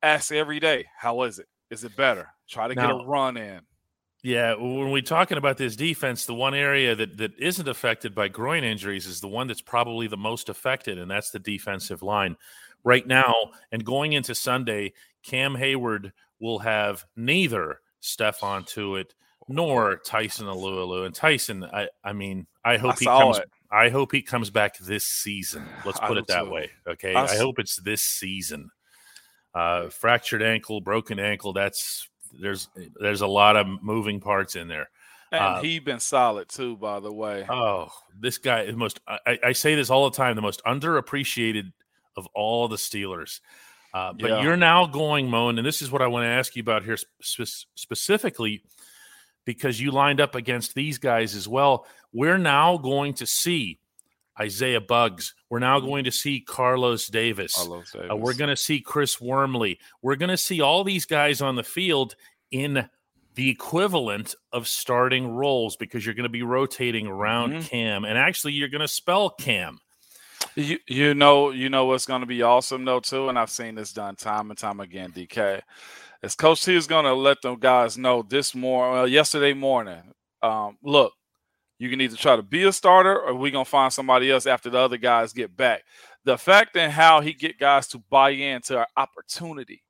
ask 0.01 0.31
every 0.31 0.59
day, 0.59 0.85
how 0.97 1.23
is 1.23 1.39
it? 1.39 1.47
Is 1.69 1.83
it 1.83 1.95
better? 1.95 2.29
Try 2.49 2.67
to 2.67 2.75
now, 2.75 2.97
get 2.97 3.05
a 3.05 3.07
run 3.07 3.37
in. 3.37 3.61
Yeah, 4.21 4.55
when 4.55 4.91
we're 4.91 5.01
talking 5.01 5.37
about 5.37 5.57
this 5.57 5.77
defense, 5.77 6.25
the 6.25 6.33
one 6.33 6.53
area 6.53 6.93
that, 6.93 7.17
that 7.17 7.39
isn't 7.39 7.67
affected 7.67 8.13
by 8.13 8.27
groin 8.27 8.65
injuries 8.65 9.05
is 9.05 9.21
the 9.21 9.29
one 9.29 9.47
that's 9.47 9.61
probably 9.61 10.07
the 10.07 10.17
most 10.17 10.49
affected, 10.49 10.97
and 10.97 11.09
that's 11.09 11.31
the 11.31 11.39
defensive 11.39 12.03
line. 12.03 12.35
Right 12.83 13.05
now, 13.05 13.33
and 13.71 13.83
going 13.83 14.13
into 14.13 14.33
Sunday, 14.33 14.93
Cam 15.23 15.55
Hayward 15.55 16.13
will 16.39 16.59
have 16.59 17.05
neither 17.15 17.81
Stephon 18.01 18.65
Tuitt 18.65 19.13
nor 19.49 19.97
Tyson 19.97 20.47
Alualu. 20.47 21.05
And 21.05 21.13
Tyson, 21.13 21.65
I, 21.65 21.89
I 22.03 22.13
mean, 22.13 22.47
I 22.63 22.77
hope 22.77 22.93
I 22.93 22.99
he 22.99 23.05
comes. 23.05 23.37
It. 23.39 23.49
I 23.71 23.89
hope 23.89 24.11
he 24.11 24.21
comes 24.21 24.49
back 24.49 24.77
this 24.77 25.05
season. 25.05 25.65
Let's 25.85 25.99
put 25.99 26.17
it 26.17 26.27
that 26.27 26.49
way. 26.49 26.71
Okay, 26.87 27.13
I, 27.13 27.25
I 27.25 27.37
hope 27.37 27.59
it's 27.59 27.75
this 27.77 28.03
season. 28.03 28.69
Uh, 29.53 29.89
fractured 29.89 30.41
ankle, 30.41 30.81
broken 30.81 31.19
ankle. 31.19 31.53
That's 31.53 32.07
there's 32.39 32.69
there's 32.99 33.21
a 33.21 33.27
lot 33.27 33.55
of 33.55 33.67
moving 33.81 34.19
parts 34.19 34.55
in 34.55 34.67
there. 34.67 34.89
And 35.31 35.41
uh, 35.41 35.61
he 35.61 35.79
been 35.79 35.99
solid 35.99 36.49
too, 36.49 36.77
by 36.77 36.99
the 36.99 37.11
way. 37.11 37.45
Oh, 37.49 37.89
this 38.19 38.37
guy 38.37 38.61
is 38.61 38.75
most. 38.75 38.99
I, 39.07 39.37
I, 39.43 39.51
say 39.51 39.75
this 39.75 39.91
all 39.91 40.09
the 40.09 40.17
time. 40.17 40.35
The 40.35 40.41
most 40.41 40.63
underappreciated 40.65 41.71
of 42.19 42.27
all 42.35 42.67
the 42.67 42.75
Steelers. 42.75 43.39
Uh, 43.91 44.13
but 44.13 44.29
yeah. 44.29 44.41
you're 44.43 44.57
now 44.57 44.85
going, 44.85 45.27
Moan, 45.27 45.57
and 45.57 45.65
this 45.65 45.81
is 45.81 45.91
what 45.91 46.03
I 46.03 46.07
want 46.07 46.23
to 46.25 46.29
ask 46.29 46.55
you 46.55 46.61
about 46.61 46.83
here 46.83 46.97
sp- 47.23 47.65
specifically, 47.73 48.61
because 49.45 49.81
you 49.81 49.89
lined 49.89 50.21
up 50.21 50.35
against 50.35 50.75
these 50.75 50.99
guys 50.99 51.33
as 51.33 51.47
well. 51.47 51.87
We're 52.13 52.37
now 52.37 52.77
going 52.77 53.15
to 53.15 53.25
see 53.25 53.79
Isaiah 54.39 54.81
Buggs. 54.81 55.33
We're 55.49 55.59
now 55.59 55.79
going 55.79 56.03
to 56.03 56.11
see 56.11 56.39
Carlos 56.39 57.07
Davis. 57.07 57.55
Carlos 57.55 57.91
Davis. 57.91 58.11
Uh, 58.11 58.15
we're 58.15 58.35
going 58.35 58.51
to 58.51 58.55
see 58.55 58.79
Chris 58.79 59.19
Wormley. 59.19 59.79
We're 60.03 60.17
going 60.17 60.29
to 60.29 60.37
see 60.37 60.61
all 60.61 60.83
these 60.83 61.05
guys 61.05 61.41
on 61.41 61.55
the 61.55 61.63
field 61.63 62.15
in 62.51 62.87
the 63.35 63.49
equivalent 63.49 64.35
of 64.51 64.67
starting 64.67 65.27
roles 65.27 65.77
because 65.77 66.05
you're 66.05 66.15
going 66.15 66.23
to 66.23 66.29
be 66.29 66.43
rotating 66.43 67.07
around 67.07 67.53
mm-hmm. 67.53 67.61
Cam, 67.61 68.05
and 68.05 68.17
actually 68.17 68.53
you're 68.53 68.69
going 68.69 68.81
to 68.81 68.87
spell 68.87 69.29
Cam. 69.29 69.79
You 70.55 70.77
you 70.87 71.13
know 71.13 71.51
you 71.51 71.69
know 71.69 71.85
what's 71.85 72.05
going 72.05 72.21
to 72.21 72.27
be 72.27 72.41
awesome 72.41 72.85
though 72.85 72.99
too, 72.99 73.29
and 73.29 73.39
I've 73.39 73.49
seen 73.49 73.75
this 73.75 73.93
done 73.93 74.15
time 74.15 74.49
and 74.49 74.59
time 74.59 74.79
again. 74.79 75.11
DK, 75.11 75.61
as 76.23 76.35
Coach 76.35 76.63
T 76.63 76.75
is 76.75 76.87
going 76.87 77.05
to 77.05 77.13
let 77.13 77.41
them 77.41 77.59
guys 77.59 77.97
know 77.97 78.23
this 78.23 78.53
morning, 78.55 78.93
well, 78.93 79.07
yesterday 79.07 79.53
morning. 79.53 80.01
Um, 80.41 80.77
look, 80.83 81.13
you 81.79 81.89
can 81.89 82.01
either 82.01 82.17
try 82.17 82.35
to 82.35 82.43
be 82.43 82.63
a 82.63 82.73
starter 82.73 83.19
or 83.19 83.33
we're 83.35 83.51
going 83.51 83.65
to 83.65 83.69
find 83.69 83.91
somebody 83.91 84.31
else 84.31 84.45
after 84.45 84.69
the 84.69 84.77
other 84.77 84.97
guys 84.97 85.33
get 85.33 85.55
back. 85.55 85.83
The 86.25 86.37
fact 86.37 86.75
and 86.75 86.91
how 86.91 87.21
he 87.21 87.33
get 87.33 87.59
guys 87.59 87.87
to 87.89 87.99
buy 88.09 88.31
into 88.31 88.77
our 88.77 88.87
opportunity 88.97 89.83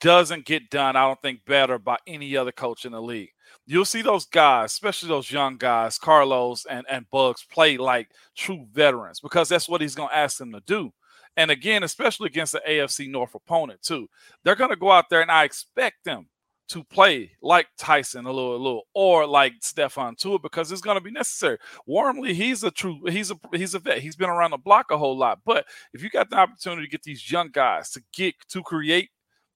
doesn't 0.00 0.44
get 0.44 0.70
done, 0.70 0.96
I 0.96 1.06
don't 1.06 1.22
think, 1.22 1.44
better 1.44 1.78
by 1.78 1.96
any 2.06 2.36
other 2.36 2.52
coach 2.52 2.84
in 2.84 2.92
the 2.92 3.00
league. 3.00 3.30
You'll 3.66 3.84
see 3.84 4.02
those 4.02 4.26
guys, 4.26 4.72
especially 4.72 5.08
those 5.08 5.30
young 5.30 5.56
guys, 5.56 5.98
Carlos 5.98 6.66
and, 6.66 6.84
and 6.90 7.08
Buggs, 7.10 7.44
play 7.44 7.76
like 7.76 8.10
true 8.36 8.66
veterans 8.72 9.20
because 9.20 9.48
that's 9.48 9.68
what 9.68 9.80
he's 9.80 9.94
going 9.94 10.08
to 10.08 10.16
ask 10.16 10.38
them 10.38 10.52
to 10.52 10.60
do. 10.66 10.92
And 11.36 11.50
again, 11.50 11.82
especially 11.82 12.26
against 12.26 12.52
the 12.52 12.62
AFC 12.68 13.08
North 13.08 13.34
opponent, 13.34 13.80
too. 13.82 14.08
They're 14.44 14.56
going 14.56 14.70
to 14.70 14.76
go 14.76 14.90
out 14.90 15.08
there, 15.08 15.22
and 15.22 15.30
I 15.30 15.44
expect 15.44 16.04
them 16.04 16.26
to 16.68 16.84
play 16.84 17.30
like 17.42 17.66
Tyson 17.78 18.26
a 18.26 18.32
little, 18.32 18.56
a 18.56 18.56
little, 18.56 18.82
or 18.94 19.26
like 19.26 19.52
Stephon 19.60 20.16
Tuitt 20.16 20.42
because 20.42 20.72
it's 20.72 20.80
going 20.80 20.96
to 20.96 21.02
be 21.02 21.10
necessary. 21.10 21.58
Wormley, 21.86 22.34
he's 22.34 22.64
a 22.64 22.70
true, 22.70 23.00
he's 23.08 23.30
a 23.30 23.38
he's 23.52 23.74
a 23.74 23.78
vet. 23.78 23.98
He's 23.98 24.16
been 24.16 24.30
around 24.30 24.52
the 24.52 24.58
block 24.58 24.90
a 24.90 24.98
whole 24.98 25.16
lot. 25.16 25.40
But 25.44 25.66
if 25.92 26.02
you 26.02 26.10
got 26.10 26.30
the 26.30 26.36
opportunity 26.36 26.86
to 26.86 26.90
get 26.90 27.02
these 27.02 27.30
young 27.30 27.50
guys 27.50 27.90
to 27.90 28.02
get 28.14 28.34
to 28.48 28.62
create 28.62 29.10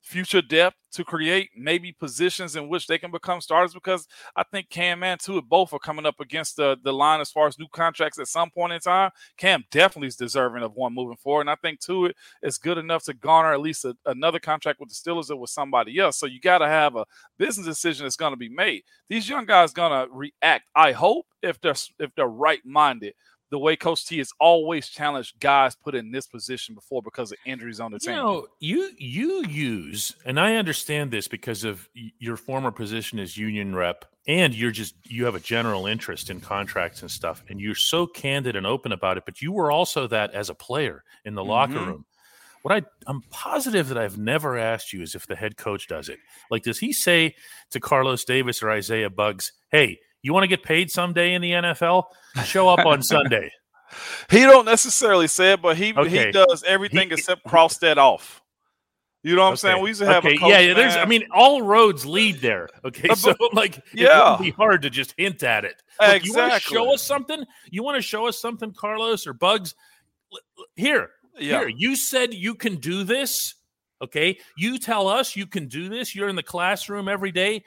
future 0.06 0.40
depth 0.40 0.76
to 0.92 1.04
create 1.04 1.50
maybe 1.56 1.92
positions 1.92 2.54
in 2.54 2.68
which 2.68 2.86
they 2.86 2.96
can 2.96 3.10
become 3.10 3.40
starters 3.40 3.74
because 3.74 4.06
I 4.36 4.44
think 4.44 4.70
Cam 4.70 5.02
and 5.02 5.20
Tuitt 5.20 5.48
both 5.48 5.72
are 5.72 5.80
coming 5.80 6.06
up 6.06 6.20
against 6.20 6.56
the, 6.56 6.76
the 6.84 6.92
line 6.92 7.20
as 7.20 7.30
far 7.30 7.48
as 7.48 7.58
new 7.58 7.66
contracts 7.72 8.18
at 8.20 8.28
some 8.28 8.48
point 8.50 8.72
in 8.72 8.78
time. 8.78 9.10
Cam 9.36 9.64
definitely 9.72 10.08
is 10.08 10.16
deserving 10.16 10.62
of 10.62 10.74
one 10.74 10.94
moving 10.94 11.16
forward. 11.16 11.42
And 11.42 11.50
I 11.50 11.56
think 11.56 11.80
Tuitt 11.80 12.14
is 12.40 12.56
good 12.56 12.78
enough 12.78 13.02
to 13.04 13.14
garner 13.14 13.52
at 13.52 13.60
least 13.60 13.84
a, 13.84 13.96
another 14.06 14.38
contract 14.38 14.78
with 14.78 14.90
the 14.90 14.94
Steelers 14.94 15.28
or 15.28 15.36
with 15.36 15.50
somebody 15.50 15.98
else. 15.98 16.18
So 16.18 16.26
you 16.26 16.40
got 16.40 16.58
to 16.58 16.68
have 16.68 16.94
a 16.94 17.04
business 17.36 17.66
decision 17.66 18.06
that's 18.06 18.16
going 18.16 18.32
to 18.32 18.38
be 18.38 18.48
made. 18.48 18.84
These 19.08 19.28
young 19.28 19.44
guys 19.44 19.72
going 19.72 19.90
to 19.90 20.12
react, 20.12 20.68
I 20.76 20.92
hope, 20.92 21.26
if 21.42 21.60
they're 21.60 21.74
if 21.98 22.14
they're 22.16 22.26
right 22.26 22.64
minded 22.64 23.14
the 23.50 23.58
way 23.58 23.76
Coach 23.76 24.06
T 24.06 24.18
has 24.18 24.32
always 24.40 24.88
challenged 24.88 25.38
guys 25.40 25.74
put 25.74 25.94
in 25.94 26.10
this 26.10 26.26
position 26.26 26.74
before 26.74 27.02
because 27.02 27.32
of 27.32 27.38
injuries 27.46 27.80
on 27.80 27.92
the 27.92 27.98
team. 27.98 28.14
You 28.14 28.16
know, 28.16 28.46
you 28.60 28.90
you 28.98 29.46
use, 29.46 30.16
and 30.24 30.40
I 30.40 30.56
understand 30.56 31.10
this 31.10 31.28
because 31.28 31.64
of 31.64 31.88
your 31.94 32.36
former 32.36 32.70
position 32.70 33.18
as 33.18 33.36
union 33.36 33.74
rep, 33.74 34.04
and 34.26 34.54
you're 34.54 34.72
just 34.72 34.94
you 35.04 35.24
have 35.24 35.34
a 35.34 35.40
general 35.40 35.86
interest 35.86 36.30
in 36.30 36.40
contracts 36.40 37.02
and 37.02 37.10
stuff, 37.10 37.44
and 37.48 37.60
you're 37.60 37.74
so 37.74 38.06
candid 38.06 38.56
and 38.56 38.66
open 38.66 38.92
about 38.92 39.16
it. 39.16 39.24
But 39.24 39.40
you 39.40 39.52
were 39.52 39.70
also 39.70 40.06
that 40.08 40.34
as 40.34 40.50
a 40.50 40.54
player 40.54 41.04
in 41.24 41.34
the 41.34 41.42
mm-hmm. 41.42 41.50
locker 41.50 41.84
room. 41.84 42.04
What 42.62 42.74
I 42.74 42.82
I'm 43.06 43.22
positive 43.30 43.88
that 43.88 43.98
I've 43.98 44.18
never 44.18 44.58
asked 44.58 44.92
you 44.92 45.02
is 45.02 45.14
if 45.14 45.28
the 45.28 45.36
head 45.36 45.56
coach 45.56 45.86
does 45.86 46.08
it. 46.08 46.18
Like, 46.50 46.64
does 46.64 46.80
he 46.80 46.92
say 46.92 47.36
to 47.70 47.78
Carlos 47.78 48.24
Davis 48.24 48.60
or 48.60 48.70
Isaiah 48.70 49.10
Buggs, 49.10 49.52
"Hey"? 49.70 50.00
You 50.26 50.32
want 50.32 50.42
to 50.42 50.48
get 50.48 50.64
paid 50.64 50.90
someday 50.90 51.34
in 51.34 51.40
the 51.40 51.52
NFL? 51.52 52.06
Show 52.46 52.68
up 52.68 52.84
on 52.84 53.00
Sunday. 53.14 53.52
He 54.28 54.40
don't 54.40 54.64
necessarily 54.64 55.28
say 55.28 55.52
it, 55.52 55.62
but 55.62 55.76
he 55.76 55.94
okay. 55.94 56.26
he 56.26 56.32
does 56.32 56.64
everything 56.64 57.10
he, 57.10 57.14
except 57.14 57.44
cross 57.44 57.78
that 57.78 57.96
off. 57.96 58.42
You 59.22 59.36
know 59.36 59.44
what 59.44 59.50
I'm 59.50 59.56
saying? 59.56 59.80
We 59.80 59.90
used 59.90 60.00
to 60.00 60.06
have 60.06 60.24
okay. 60.24 60.36
yeah, 60.40 60.58
yeah. 60.58 60.74
There's, 60.74 60.96
I 60.96 61.04
mean, 61.04 61.28
all 61.32 61.62
roads 61.62 62.04
lead 62.04 62.40
there. 62.40 62.68
Okay, 62.84 63.08
uh, 63.08 63.14
so 63.14 63.36
like, 63.52 63.80
yeah, 63.94 64.34
it 64.34 64.38
would 64.40 64.44
be 64.46 64.50
hard 64.50 64.82
to 64.82 64.90
just 64.90 65.14
hint 65.16 65.44
at 65.44 65.64
it. 65.64 65.80
Exactly. 66.00 66.26
You 66.28 66.34
want 66.34 66.52
to 66.54 66.60
show 66.60 66.92
us 66.92 67.02
something? 67.02 67.44
You 67.70 67.84
want 67.84 67.94
to 67.94 68.02
show 68.02 68.26
us 68.26 68.40
something, 68.40 68.72
Carlos 68.72 69.28
or 69.28 69.32
Buggs? 69.32 69.76
Here, 70.74 71.10
yeah. 71.38 71.60
here. 71.60 71.68
You 71.68 71.94
said 71.94 72.34
you 72.34 72.56
can 72.56 72.78
do 72.78 73.04
this. 73.04 73.54
Okay, 74.02 74.40
you 74.56 74.80
tell 74.80 75.06
us 75.06 75.36
you 75.36 75.46
can 75.46 75.68
do 75.68 75.88
this. 75.88 76.16
You're 76.16 76.28
in 76.28 76.34
the 76.34 76.42
classroom 76.42 77.08
every 77.08 77.30
day. 77.30 77.62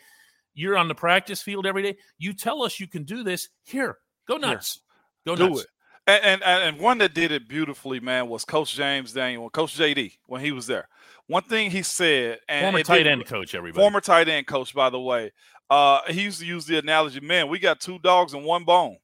You're 0.59 0.77
on 0.77 0.89
the 0.89 0.95
practice 0.95 1.41
field 1.41 1.65
every 1.65 1.81
day. 1.81 1.95
You 2.17 2.33
tell 2.33 2.63
us 2.63 2.81
you 2.81 2.87
can 2.87 3.03
do 3.03 3.23
this. 3.23 3.47
Here, 3.63 3.97
go 4.27 4.35
nuts. 4.35 4.81
Here. 5.23 5.35
Go 5.35 5.41
do 5.41 5.49
nuts. 5.51 5.61
it. 5.61 5.67
And, 6.05 6.43
and, 6.43 6.63
and 6.63 6.79
one 6.79 6.97
that 6.97 7.13
did 7.13 7.31
it 7.31 7.47
beautifully, 7.47 8.01
man, 8.01 8.27
was 8.27 8.43
Coach 8.43 8.75
James 8.75 9.13
Daniel, 9.13 9.49
Coach 9.49 9.77
JD 9.77 10.17
when 10.25 10.41
he 10.41 10.51
was 10.51 10.67
there. 10.67 10.89
One 11.27 11.43
thing 11.43 11.71
he 11.71 11.81
said, 11.81 12.39
and 12.49 12.65
former 12.65 12.83
tight 12.83 13.07
end 13.07 13.25
coach, 13.25 13.55
everybody. 13.55 13.81
Former 13.81 14.01
tight 14.01 14.27
end 14.27 14.47
coach, 14.47 14.75
by 14.75 14.89
the 14.89 14.99
way. 14.99 15.31
Uh, 15.69 16.01
he 16.09 16.23
used 16.23 16.41
to 16.41 16.45
use 16.45 16.65
the 16.65 16.77
analogy, 16.77 17.21
man, 17.21 17.47
we 17.47 17.57
got 17.57 17.79
two 17.79 17.99
dogs 17.99 18.33
and 18.33 18.43
one 18.43 18.65
bone. 18.65 18.97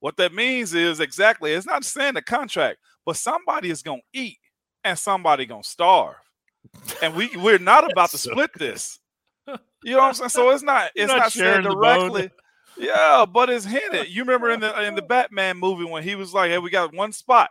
What 0.00 0.16
that 0.16 0.32
means 0.32 0.72
is 0.72 1.00
exactly, 1.00 1.52
it's 1.52 1.66
not 1.66 1.84
saying 1.84 2.14
the 2.14 2.22
contract, 2.22 2.78
but 3.04 3.16
somebody 3.16 3.68
is 3.68 3.82
gonna 3.82 4.00
eat 4.14 4.38
and 4.84 4.98
somebody 4.98 5.44
gonna 5.44 5.64
starve. 5.64 6.14
And 7.02 7.14
we 7.14 7.28
we're 7.36 7.58
not 7.58 7.90
about 7.90 8.10
to 8.10 8.18
so 8.18 8.30
split 8.30 8.52
good. 8.52 8.72
this. 8.72 9.00
You 9.84 9.94
know 9.94 9.98
what 9.98 10.04
I'm 10.04 10.14
saying? 10.14 10.28
So 10.28 10.50
it's 10.50 10.62
not 10.62 10.92
it's 10.94 11.08
not, 11.08 11.18
not 11.18 11.32
said 11.32 11.64
directly. 11.64 12.30
Yeah, 12.78 13.26
but 13.26 13.50
it's 13.50 13.64
hinted. 13.64 14.08
You 14.08 14.22
remember 14.22 14.50
in 14.50 14.60
the 14.60 14.82
in 14.86 14.94
the 14.94 15.02
Batman 15.02 15.58
movie 15.58 15.84
when 15.84 16.04
he 16.04 16.14
was 16.14 16.32
like, 16.32 16.50
"Hey, 16.50 16.58
we 16.58 16.70
got 16.70 16.94
one 16.94 17.12
spot." 17.12 17.50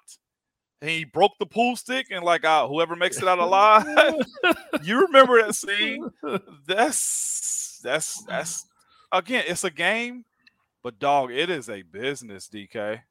And 0.81 0.89
he 0.89 1.03
broke 1.03 1.33
the 1.39 1.45
pool 1.45 1.75
stick 1.75 2.07
and 2.09 2.23
like, 2.23 2.43
uh, 2.43 2.67
whoever 2.67 2.95
makes 2.95 3.17
it 3.17 3.27
out 3.27 3.37
alive. 3.37 3.85
you 4.83 5.05
remember 5.05 5.41
that 5.41 5.53
scene? 5.53 6.09
That's 6.65 7.79
that's 7.83 8.23
that's 8.23 8.65
again, 9.11 9.43
it's 9.47 9.63
a 9.63 9.69
game, 9.69 10.25
but 10.83 10.99
dog, 10.99 11.31
it 11.31 11.49
is 11.49 11.69
a 11.69 11.83
business, 11.83 12.47
DK. 12.47 13.01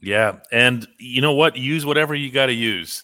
Yeah, 0.00 0.36
and 0.52 0.86
you 0.98 1.20
know 1.20 1.34
what? 1.34 1.56
Use 1.56 1.84
whatever 1.84 2.14
you 2.14 2.30
got 2.30 2.46
to 2.46 2.52
use, 2.52 3.02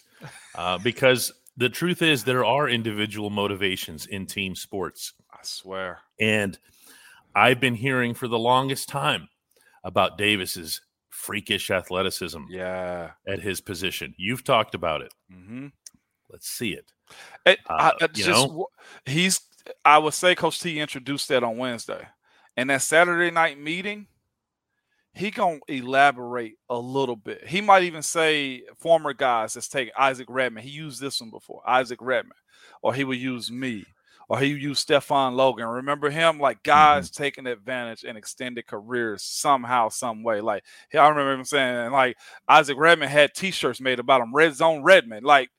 uh, 0.55 0.77
because 0.77 1.33
the 1.57 1.69
truth 1.69 2.01
is 2.01 2.23
there 2.23 2.45
are 2.45 2.69
individual 2.69 3.29
motivations 3.29 4.05
in 4.05 4.25
team 4.25 4.55
sports. 4.55 5.13
I 5.31 5.39
swear. 5.43 5.99
And 6.19 6.57
I've 7.35 7.59
been 7.59 7.75
hearing 7.75 8.13
for 8.13 8.27
the 8.27 8.39
longest 8.39 8.89
time 8.89 9.29
about 9.83 10.17
Davis's 10.17 10.81
freakish 11.09 11.71
athleticism. 11.71 12.41
Yeah, 12.49 13.11
at 13.27 13.39
his 13.39 13.61
position. 13.61 14.13
You've 14.17 14.43
talked 14.43 14.75
about 14.75 15.01
it. 15.01 15.13
Mm-hmm. 15.31 15.67
Let's 16.29 16.49
see 16.49 16.73
it. 16.73 16.91
it 17.45 17.59
uh, 17.69 17.91
I, 18.01 18.07
just 18.07 18.29
know? 18.29 18.67
he's. 19.05 19.41
I 19.83 19.97
would 19.97 20.13
say 20.13 20.35
Coach 20.35 20.59
T 20.59 20.79
introduced 20.79 21.29
that 21.29 21.43
on 21.43 21.57
Wednesday, 21.57 22.07
and 22.57 22.69
that 22.69 22.81
Saturday 22.81 23.31
night 23.31 23.59
meeting 23.59 24.07
he 25.15 25.31
gonna 25.31 25.59
elaborate 25.69 26.57
a 26.69 26.77
little 26.77 27.15
bit. 27.15 27.47
He 27.47 27.61
might 27.61 27.83
even 27.83 28.01
say 28.01 28.63
former 28.77 29.13
guys 29.13 29.53
that's 29.53 29.69
taking 29.69 29.93
Isaac 29.97 30.27
Redman. 30.29 30.63
He 30.63 30.69
used 30.69 30.99
this 30.99 31.21
one 31.21 31.29
before, 31.29 31.61
Isaac 31.65 31.99
Redman, 32.01 32.37
or 32.81 32.93
he 32.93 33.05
would 33.05 33.17
use 33.17 33.49
me, 33.49 33.85
or 34.27 34.39
he 34.39 34.47
used 34.47 34.81
Stefan 34.81 35.35
Logan. 35.35 35.67
Remember 35.67 36.09
him? 36.09 36.37
Like 36.37 36.63
guys 36.63 37.09
mm-hmm. 37.09 37.23
taking 37.23 37.47
advantage 37.47 38.03
and 38.03 38.17
extended 38.17 38.67
careers 38.67 39.23
somehow, 39.23 39.87
some 39.87 40.21
way. 40.21 40.41
Like 40.41 40.65
I 40.93 41.07
remember 41.07 41.33
him 41.33 41.45
saying, 41.45 41.91
like 41.91 42.17
Isaac 42.49 42.77
Redman 42.77 43.07
had 43.07 43.33
T-shirts 43.33 43.79
made 43.79 43.99
about 43.99 44.21
him, 44.21 44.35
Red 44.35 44.53
Zone 44.53 44.83
Redman. 44.83 45.23
Like 45.23 45.49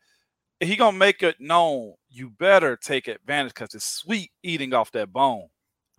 he 0.61 0.77
gonna 0.77 0.99
make 0.99 1.23
it 1.23 1.37
known. 1.41 1.95
You 2.11 2.29
better 2.29 2.77
take 2.77 3.09
advantage 3.09 3.55
because 3.55 3.75
it's 3.75 3.87
sweet 3.87 4.33
eating 4.43 4.75
off 4.75 4.93
that 4.93 5.13
bone. 5.15 5.49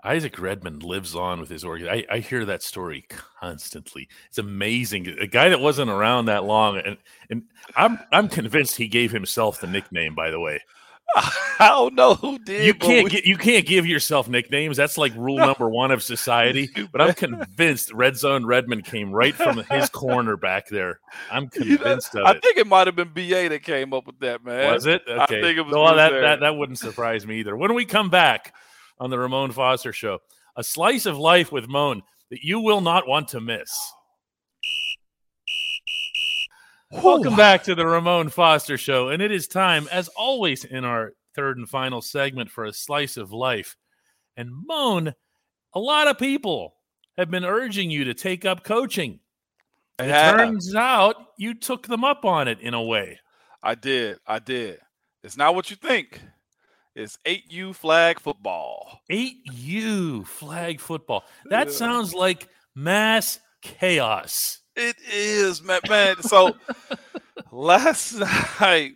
Isaac 0.03 0.39
Redman 0.39 0.79
lives 0.79 1.15
on 1.15 1.39
with 1.39 1.49
his 1.49 1.63
organ. 1.63 1.89
I, 1.89 2.05
I, 2.09 2.19
hear 2.19 2.45
that 2.45 2.61
story 2.61 3.05
constantly. 3.09 4.07
It's 4.29 4.37
amazing. 4.37 5.07
A 5.19 5.27
guy 5.27 5.49
that 5.49 5.59
wasn't 5.59 5.89
around 5.89 6.25
that 6.25 6.43
long, 6.43 6.77
and 6.77 6.97
and 7.29 7.43
I'm 7.75 7.99
I'm 8.11 8.29
convinced 8.29 8.77
he 8.77 8.87
gave 8.87 9.11
himself 9.11 9.59
the 9.59 9.67
nickname. 9.67 10.13
By 10.13 10.29
the 10.29 10.39
way, 10.39 10.61
I 11.15 11.69
don't 11.69 11.95
know 11.95 12.13
who 12.13 12.37
did. 12.39 12.65
You 12.65 12.73
can't 12.75 13.05
we... 13.05 13.09
get 13.09 13.25
you 13.25 13.37
can't 13.37 13.65
give 13.65 13.87
yourself 13.87 14.29
nicknames. 14.29 14.77
That's 14.77 14.97
like 14.97 15.13
rule 15.17 15.37
number 15.37 15.67
one 15.67 15.91
of 15.91 16.03
society. 16.03 16.69
But 16.91 17.01
I'm 17.01 17.13
convinced 17.13 17.91
Red 17.91 18.17
Zone 18.17 18.45
Redman 18.45 18.81
came 18.81 19.11
right 19.11 19.33
from 19.33 19.63
his 19.69 19.89
corner 19.89 20.37
back 20.37 20.67
there. 20.67 20.99
I'm 21.29 21.47
convinced 21.49 22.13
you 22.13 22.19
know, 22.21 22.25
of 22.25 22.35
it. 22.35 22.37
I 22.37 22.39
think 22.39 22.57
it 22.57 22.67
might 22.67 22.87
have 22.87 22.95
been 22.95 23.09
BA 23.09 23.49
that 23.49 23.61
came 23.63 23.93
up 23.93 24.07
with 24.07 24.19
that 24.19 24.43
man. 24.43 24.73
Was 24.73 24.85
it? 24.85 25.01
Okay. 25.07 25.19
I 25.19 25.25
think 25.25 25.57
it 25.57 25.61
was. 25.61 25.73
Well, 25.73 25.95
that, 25.95 26.11
that 26.11 26.39
that 26.41 26.55
wouldn't 26.55 26.79
surprise 26.79 27.25
me 27.25 27.39
either. 27.39 27.57
When 27.57 27.73
we 27.73 27.83
come 27.85 28.09
back 28.09 28.53
on 28.99 29.09
the 29.09 29.19
Ramon 29.19 29.51
Foster 29.51 29.93
Show. 29.93 30.19
A 30.55 30.63
slice 30.63 31.05
of 31.05 31.17
life 31.17 31.51
with 31.51 31.67
Moan 31.67 32.01
that 32.29 32.43
you 32.43 32.59
will 32.59 32.81
not 32.81 33.07
want 33.07 33.27
to 33.29 33.41
miss. 33.41 33.71
Welcome 36.91 37.35
back 37.35 37.63
to 37.63 37.75
the 37.75 37.85
Ramon 37.85 38.29
Foster 38.29 38.77
Show. 38.77 39.09
And 39.09 39.21
it 39.21 39.31
is 39.31 39.47
time, 39.47 39.87
as 39.91 40.07
always, 40.09 40.63
in 40.63 40.85
our 40.85 41.13
third 41.35 41.57
and 41.57 41.69
final 41.69 42.01
segment 42.01 42.49
for 42.49 42.65
a 42.65 42.73
slice 42.73 43.17
of 43.17 43.31
life. 43.31 43.75
And 44.35 44.49
Moan, 44.65 45.13
a 45.73 45.79
lot 45.79 46.07
of 46.07 46.17
people 46.17 46.75
have 47.17 47.29
been 47.29 47.45
urging 47.45 47.91
you 47.91 48.05
to 48.05 48.13
take 48.13 48.45
up 48.45 48.63
coaching. 48.63 49.19
And 49.99 50.09
it 50.09 50.37
turns 50.37 50.75
out 50.75 51.15
you 51.37 51.53
took 51.55 51.87
them 51.87 52.03
up 52.03 52.23
on 52.23 52.47
it 52.47 52.59
in 52.61 52.73
a 52.73 52.83
way. 52.83 53.19
I 53.61 53.75
did. 53.75 54.19
I 54.25 54.39
did. 54.39 54.79
It's 55.23 55.37
not 55.37 55.55
what 55.55 55.69
you 55.69 55.75
think. 55.75 56.21
It's 56.97 57.19
8U 57.27 57.75
flag 57.75 58.19
football. 58.19 59.01
8U 59.11 60.25
flag 60.25 60.79
football. 60.79 61.25
That 61.45 61.71
sounds 61.71 62.15
like 62.15 62.49
mass 62.73 63.39
chaos. 63.61 64.61
It 64.75 64.95
is, 65.07 65.61
man. 65.61 65.81
man. 65.87 66.23
So 66.23 66.55
last 67.51 68.13
night 68.59 68.93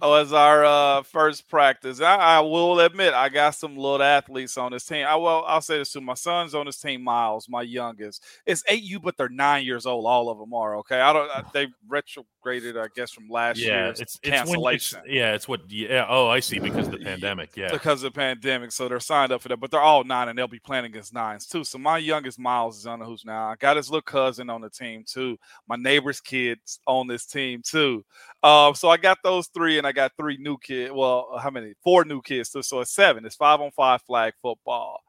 was 0.00 0.32
our 0.32 0.64
uh, 0.64 1.02
first 1.02 1.48
practice. 1.48 2.00
I, 2.00 2.16
I, 2.16 2.40
will 2.40 2.80
admit 2.80 3.14
I 3.14 3.28
got 3.28 3.54
some 3.54 3.76
little 3.76 4.02
athletes 4.02 4.56
on 4.56 4.72
this 4.72 4.84
team. 4.84 5.06
I 5.06 5.16
will 5.16 5.44
I'll 5.46 5.60
say 5.60 5.78
this 5.78 5.92
to 5.92 6.00
my 6.00 6.14
son's 6.14 6.54
on 6.54 6.66
this 6.66 6.80
team, 6.80 7.02
Miles, 7.02 7.48
my 7.48 7.62
youngest. 7.62 8.22
It's 8.44 8.62
8U, 8.64 9.02
but 9.02 9.16
they're 9.16 9.28
nine 9.28 9.64
years 9.64 9.86
old. 9.86 10.06
All 10.06 10.28
of 10.28 10.38
them 10.38 10.52
are 10.54 10.76
okay. 10.78 11.00
I 11.00 11.12
don't. 11.12 11.30
They 11.52 11.68
retrograded, 11.88 12.76
I 12.76 12.88
guess, 12.94 13.10
from 13.10 13.28
last 13.28 13.58
yeah, 13.58 13.86
year's 13.86 14.00
it's, 14.00 14.18
cancellation. 14.18 15.00
It's, 15.04 15.14
yeah, 15.14 15.34
it's 15.34 15.48
what. 15.48 15.70
Yeah. 15.70 16.06
Oh, 16.08 16.28
I 16.28 16.40
see. 16.40 16.58
Because 16.58 16.86
of 16.86 16.92
the 16.92 17.04
pandemic. 17.04 17.56
Yeah. 17.56 17.70
Because 17.70 18.02
of 18.02 18.12
the 18.12 18.18
pandemic, 18.18 18.72
so 18.72 18.88
they're 18.88 19.00
signed 19.00 19.32
up 19.32 19.42
for 19.42 19.48
that. 19.48 19.60
But 19.60 19.70
they're 19.70 19.80
all 19.80 20.04
nine, 20.04 20.28
and 20.28 20.38
they'll 20.38 20.48
be 20.48 20.58
playing 20.58 20.84
against 20.84 21.14
nines 21.14 21.46
too. 21.46 21.64
So 21.64 21.78
my 21.78 21.98
youngest 21.98 22.38
Miles 22.38 22.78
is 22.78 22.86
on 22.86 22.98
the 22.98 23.04
hoops 23.04 23.24
now. 23.24 23.48
I 23.48 23.56
got 23.56 23.76
his 23.76 23.90
little 23.90 24.02
cousin 24.02 24.50
on 24.50 24.60
the 24.60 24.70
team 24.70 25.04
too. 25.06 25.36
My 25.68 25.76
neighbor's 25.76 26.20
kids 26.20 26.80
on 26.86 27.06
this 27.06 27.26
team 27.26 27.62
too. 27.64 28.04
Um, 28.42 28.74
so 28.74 28.88
I 28.88 28.96
got 28.96 29.18
those 29.22 29.48
three, 29.48 29.75
and 29.78 29.86
I 29.86 29.92
got 29.92 30.12
three 30.16 30.36
new 30.38 30.58
kids. 30.58 30.92
Well, 30.92 31.28
uh, 31.32 31.38
how 31.38 31.50
many? 31.50 31.74
Four 31.82 32.04
new 32.04 32.22
kids. 32.22 32.50
So, 32.50 32.60
so 32.60 32.80
it's 32.80 32.92
seven. 32.92 33.24
It's 33.24 33.36
five 33.36 33.60
on 33.60 33.70
five 33.70 34.02
flag 34.02 34.34
football. 34.42 35.00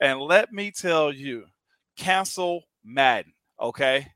And 0.00 0.20
let 0.20 0.52
me 0.52 0.70
tell 0.70 1.12
you, 1.12 1.44
cancel 1.96 2.62
Madden. 2.84 3.32
Okay, 3.60 4.06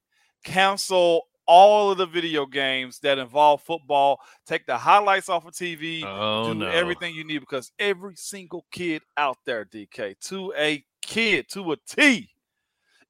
cancel 0.44 1.22
all 1.46 1.90
of 1.90 1.98
the 1.98 2.06
video 2.06 2.46
games 2.46 2.98
that 3.00 3.18
involve 3.18 3.62
football. 3.62 4.20
Take 4.46 4.66
the 4.66 4.78
highlights 4.78 5.28
off 5.28 5.46
of 5.46 5.52
TV. 5.52 6.02
Oh, 6.04 6.52
do 6.52 6.60
no. 6.60 6.68
everything 6.68 7.14
you 7.14 7.24
need 7.24 7.40
because 7.40 7.70
every 7.78 8.16
single 8.16 8.64
kid 8.72 9.02
out 9.16 9.38
there, 9.44 9.64
DK, 9.64 10.18
to 10.28 10.52
a 10.56 10.84
kid, 11.02 11.46
to 11.50 11.72
a 11.72 11.76
T, 11.86 12.30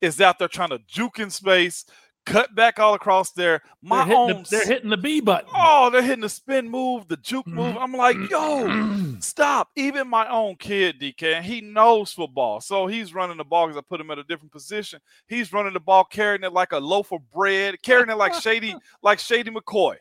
is 0.00 0.20
out 0.20 0.38
there 0.38 0.48
trying 0.48 0.70
to 0.70 0.80
juke 0.87 1.18
in 1.18 1.30
space, 1.30 1.85
cut 2.24 2.54
back 2.54 2.78
all 2.78 2.94
across 2.94 3.32
there. 3.32 3.62
My 3.82 4.04
they're 4.06 4.16
own, 4.16 4.28
the, 4.28 4.48
they're 4.50 4.66
hitting 4.66 4.90
the 4.90 4.96
B 4.96 5.20
button. 5.20 5.48
Oh, 5.54 5.90
they're 5.90 6.02
hitting 6.02 6.22
the 6.22 6.28
spin 6.28 6.68
move, 6.68 7.08
the 7.08 7.16
juke 7.16 7.46
move. 7.46 7.76
I'm 7.76 7.92
like, 7.92 8.16
yo, 8.30 9.16
stop. 9.20 9.70
Even 9.76 10.08
my 10.08 10.28
own 10.28 10.56
kid, 10.56 11.00
DK, 11.00 11.34
and 11.34 11.44
he 11.44 11.60
knows 11.60 12.12
football, 12.12 12.60
so 12.60 12.87
he's 12.87 13.14
running 13.14 13.37
the 13.37 13.44
ball 13.44 13.66
because 13.66 13.78
I 13.78 13.82
put 13.82 14.00
him 14.00 14.10
at 14.10 14.18
a 14.18 14.24
different 14.24 14.52
position. 14.52 15.00
He's 15.26 15.52
running 15.52 15.74
the 15.74 15.80
ball, 15.80 16.04
carrying 16.04 16.44
it 16.44 16.52
like 16.52 16.72
a 16.72 16.78
loaf 16.78 17.12
of 17.12 17.30
bread, 17.30 17.82
carrying 17.82 18.10
it 18.10 18.16
like 18.16 18.34
Shady, 18.34 18.74
like 19.02 19.18
Shady 19.18 19.50
McCoy. 19.50 19.96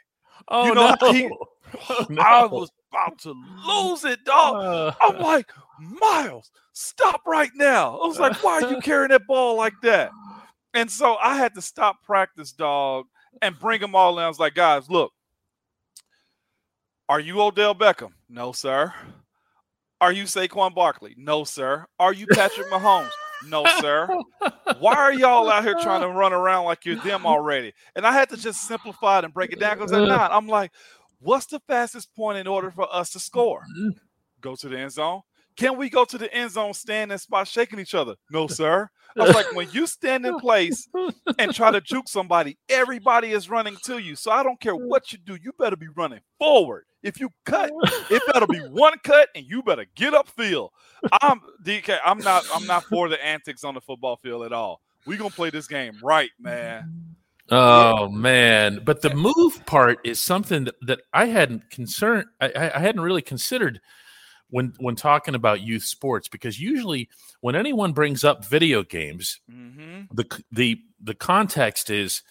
Oh 0.48 0.66
you 0.66 0.76
know, 0.76 0.96
no. 1.02 1.12
He, 1.12 1.30
oh, 1.90 2.06
no. 2.10 2.22
I 2.22 2.46
was 2.46 2.70
about 2.92 3.18
to 3.20 3.34
lose 3.68 4.04
it, 4.06 4.24
dog. 4.26 4.56
Uh, 4.56 4.94
I'm 5.02 5.20
like, 5.20 5.50
Miles, 5.80 6.52
stop 6.74 7.22
right 7.26 7.52
now. 7.56 7.98
I 7.98 8.08
was 8.08 8.20
like, 8.20 8.42
why 8.44 8.62
are 8.62 8.72
you 8.72 8.80
carrying 8.82 9.10
that 9.10 9.26
ball 9.28 9.58
like 9.58 9.74
that? 9.84 10.12
And 10.74 10.90
so 10.90 11.16
I 11.16 11.38
had 11.38 11.54
to 11.56 11.62
stop 11.62 12.04
practice, 12.04 12.52
dog, 12.52 13.06
and 13.42 13.58
bring 13.60 13.82
them 13.82 13.96
all 13.96 14.18
in. 14.18 14.26
I 14.26 14.28
was 14.28 14.40
like, 14.40 14.56
guys, 14.56 14.90
look, 14.90 15.12
are 17.08 17.20
you 17.20 17.42
Odell 17.42 17.76
Beckham? 17.76 18.12
No, 18.30 18.52
sir. 18.52 18.94
Are 20.02 20.12
you 20.12 20.24
Saquon 20.24 20.74
Barkley? 20.74 21.16
No, 21.18 21.44
sir. 21.44 21.86
Are 22.00 22.14
you 22.14 22.28
Patrick 22.28 22.68
Mahomes? 22.68 23.12
No, 23.48 23.66
sir. 23.80 24.08
Why 24.80 24.96
are 24.96 25.14
y'all 25.14 25.50
out 25.50 25.64
here 25.64 25.76
trying 25.82 26.02
to 26.02 26.10
run 26.10 26.34
around 26.34 26.66
like 26.66 26.86
you're 26.86 26.96
them 26.98 27.26
already? 27.26 27.74
And 27.96 28.06
I 28.06 28.12
had 28.12 28.30
to 28.30 28.38
just 28.38 28.68
simplify 28.68 29.20
it 29.20 29.26
and 29.26 29.34
break 29.34 29.52
it 29.52 29.60
down 29.60 29.78
because 29.78 29.92
I'm 29.92 30.08
not. 30.08 30.32
I'm 30.32 30.48
like, 30.48 30.72
what's 31.20 31.46
the 31.46 31.60
fastest 31.68 32.16
point 32.16 32.38
in 32.38 32.48
order 32.48 32.72
for 32.72 32.88
us 32.94 33.12
to 33.12 33.20
score? 33.20 33.64
Mm-hmm. 33.78 33.90
Go 34.42 34.56
to 34.56 34.70
the 34.70 34.78
end 34.78 34.92
zone. 34.92 35.22
Can 35.56 35.78
we 35.78 35.90
go 35.90 36.06
to 36.06 36.18
the 36.18 36.34
end 36.34 36.52
zone, 36.52 36.74
stand 36.74 37.12
in 37.12 37.18
spot, 37.18 37.48
shaking 37.48 37.80
each 37.80 37.96
other? 37.96 38.16
No, 38.32 38.48
sir. 38.48 38.90
I 39.18 39.24
was 39.24 39.36
like, 39.36 39.54
when 39.54 39.70
you 39.72 39.86
stand 39.86 40.26
in 40.26 40.40
place 40.40 40.88
and 41.38 41.54
try 41.54 41.70
to 41.70 41.82
juke 41.82 42.08
somebody, 42.08 42.58
everybody 42.68 43.32
is 43.32 43.48
running 43.48 43.78
to 43.84 44.00
you. 44.00 44.16
So 44.16 44.32
I 44.32 44.42
don't 44.42 44.60
care 44.60 44.76
what 44.76 45.12
you 45.12 45.20
do, 45.20 45.38
you 45.42 45.54
better 45.58 45.76
be 45.76 45.88
running 45.96 46.22
forward. 46.40 46.86
If 47.04 47.20
you 47.20 47.30
cut, 47.46 47.72
it 48.10 48.24
better 48.34 48.48
be 48.48 48.60
one 48.60 48.94
cut, 49.04 49.30
and 49.36 49.46
you 49.46 49.62
better 49.62 49.86
get 49.96 50.14
upfield. 50.14 50.70
I'm 51.22 51.42
DK. 51.64 52.00
I'm 52.04 52.20
not. 52.20 52.46
I'm 52.54 52.66
not 52.66 52.86
for 52.86 53.10
the 53.10 53.24
antics 53.24 53.66
on 53.66 53.74
the 53.74 53.82
football 53.82 54.18
field 54.24 54.46
at 54.46 54.54
all. 54.54 54.80
We 55.06 55.18
gonna 55.18 55.30
play 55.30 55.50
this 55.50 55.68
game 55.68 55.98
right, 56.02 56.30
man. 56.40 57.16
Oh 57.50 58.08
man! 58.08 58.82
But 58.86 59.02
the 59.02 59.14
move 59.14 59.66
part 59.66 60.00
is 60.06 60.24
something 60.24 60.64
that, 60.64 60.76
that 60.88 61.02
I 61.12 61.26
hadn't 61.26 61.70
concerned. 61.70 62.28
I, 62.40 62.72
I 62.74 62.80
hadn't 62.80 63.02
really 63.02 63.22
considered 63.22 63.82
when 64.50 64.74
when 64.80 64.96
talking 64.96 65.36
about 65.36 65.62
youth 65.62 65.84
sports 65.84 66.28
because 66.28 66.60
usually 66.60 67.10
when 67.42 67.56
anyone 67.56 67.94
brings 67.94 68.24
up 68.24 68.46
video 68.46 68.84
games 68.84 69.40
mm-hmm. 69.52 70.02
the 70.14 70.44
the 70.52 70.80
the 71.02 71.16
context 71.16 71.90
is 71.90 72.22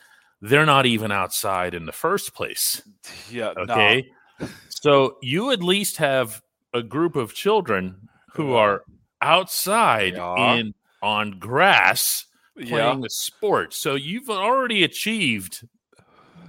they're 0.40 0.66
not 0.66 0.87
even 0.87 1.12
outside 1.12 1.75
in 1.75 1.87
the 1.87 1.92
first 1.92 2.35
place 2.35 2.83
yeah 3.31 3.53
okay 3.57 4.07
no. 4.40 4.48
so 4.68 5.16
you 5.22 5.51
at 5.51 5.62
least 5.62 5.96
have 5.96 6.42
a 6.75 6.83
group 6.83 7.16
of 7.16 7.35
children 7.35 8.09
who 8.35 8.53
yeah. 8.53 8.59
are 8.59 8.83
outside 9.20 10.14
yeah. 10.14 10.55
in 10.55 10.75
on 11.03 11.38
grass 11.38 12.27
playing 12.55 13.01
Yeah. 13.01 13.07
a 13.07 13.11
sport. 13.11 13.75
So 13.75 13.94
you've 13.94 14.31
already 14.31 14.85
achieved. 14.85 15.66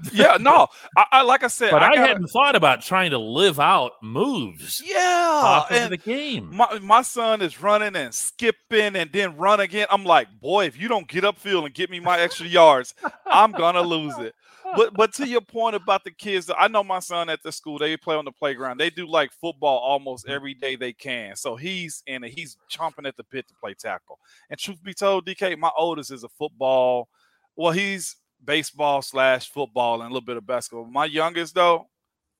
Yeah, 0.13 0.37
no. 0.39 0.67
I, 0.97 1.05
I 1.11 1.21
like 1.21 1.43
I 1.43 1.47
said, 1.47 1.71
But 1.71 1.83
I, 1.83 1.95
gotta- 1.95 2.07
hadn't 2.07 2.27
thought 2.27 2.55
about 2.55 2.81
trying 2.81 3.11
to 3.11 3.17
live 3.17 3.59
out 3.59 3.93
moves 4.01 4.81
Yeah. 4.85 5.41
off 5.43 5.71
of 5.71 5.77
and 5.77 5.91
the 5.93 5.97
game. 5.97 6.55
my, 6.55 6.79
my 6.79 7.01
son 7.01 7.41
is 7.41 7.61
running 7.61 7.95
and 7.95 8.13
skipping 8.13 8.95
and 8.95 9.11
then 9.11 9.37
run 9.37 9.59
again. 9.59 9.87
I'm 9.89 10.03
like, 10.03 10.27
boy, 10.41 10.65
if 10.65 10.79
you 10.79 10.87
don't 10.87 11.07
get 11.07 11.23
upfield 11.23 11.65
and 11.65 11.73
get 11.73 11.89
me 11.89 11.99
my 11.99 12.19
extra 12.19 12.47
yards, 12.47 12.93
I'm 13.25 13.51
gonna 13.51 13.81
lose 13.81 14.17
it. 14.19 14.35
But 14.75 14.93
but 14.93 15.13
to 15.15 15.27
your 15.27 15.41
point 15.41 15.75
about 15.75 16.03
the 16.03 16.11
kids, 16.11 16.49
I 16.57 16.67
know 16.67 16.83
my 16.83 16.99
son 16.99 17.29
at 17.29 17.43
the 17.43 17.51
school, 17.51 17.77
they 17.77 17.95
play 17.95 18.15
on 18.15 18.25
the 18.25 18.31
playground. 18.31 18.79
They 18.79 18.89
do 18.89 19.05
like 19.05 19.31
football 19.31 19.77
almost 19.79 20.27
every 20.27 20.53
day 20.55 20.75
they 20.75 20.93
can. 20.93 21.35
So 21.35 21.55
he's 21.55 22.01
in 22.07 22.23
he's 22.23 22.57
chomping 22.71 23.07
at 23.07 23.15
the 23.15 23.23
bit 23.29 23.47
to 23.49 23.53
play 23.55 23.73
tackle. 23.75 24.19
And 24.49 24.59
truth 24.59 24.81
be 24.83 24.93
told, 24.93 25.27
DK, 25.27 25.57
my 25.59 25.69
oldest 25.77 26.11
is 26.11 26.23
a 26.23 26.29
football. 26.29 27.07
Well, 27.55 27.71
he's 27.71 28.15
baseball 28.45 29.01
slash 29.01 29.49
football 29.49 30.01
and 30.01 30.09
a 30.09 30.13
little 30.13 30.25
bit 30.25 30.37
of 30.37 30.45
basketball. 30.45 30.85
My 30.85 31.05
youngest 31.05 31.55
though, 31.55 31.87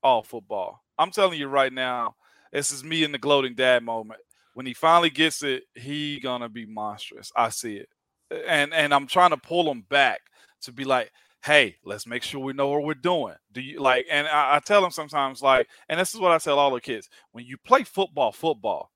all 0.02 0.24
football. 0.24 0.84
I'm 0.98 1.12
telling 1.12 1.40
you 1.40 1.48
right 1.48 1.74
now, 1.74 2.16
this 2.52 2.72
is 2.72 2.84
me 2.84 3.04
in 3.04 3.12
the 3.12 3.18
gloating 3.18 3.56
dad 3.56 3.84
moment. 3.84 4.20
When 4.54 4.66
he 4.66 4.74
finally 4.74 5.10
gets 5.10 5.42
it, 5.42 5.64
he 5.74 6.20
gonna 6.20 6.50
be 6.50 6.66
monstrous. 6.66 7.32
I 7.36 7.50
see 7.50 7.78
it, 7.78 7.90
and 8.48 8.74
and 8.74 8.94
I'm 8.94 9.08
trying 9.08 9.32
to 9.32 9.38
pull 9.38 9.70
him 9.70 9.86
back 9.90 10.22
to 10.62 10.72
be 10.72 10.84
like, 10.84 11.12
hey, 11.44 11.76
let's 11.84 12.06
make 12.06 12.24
sure 12.24 12.40
we 12.40 12.54
know 12.54 12.70
what 12.70 12.84
we're 12.84 12.94
doing. 12.94 13.36
Do 13.52 13.62
you 13.62 13.80
like? 13.80 14.06
And 14.12 14.28
I, 14.28 14.58
I 14.58 14.60
tell 14.60 14.86
him 14.86 14.92
sometimes 14.92 15.42
like, 15.42 15.68
and 15.90 16.00
this 16.00 16.14
is 16.14 16.20
what 16.20 16.32
I 16.32 16.38
tell 16.38 16.60
all 16.60 16.72
the 16.72 16.82
kids: 16.82 17.10
when 17.32 17.46
you 17.46 17.58
play 17.58 17.84
football, 17.84 18.32
football, 18.32 18.92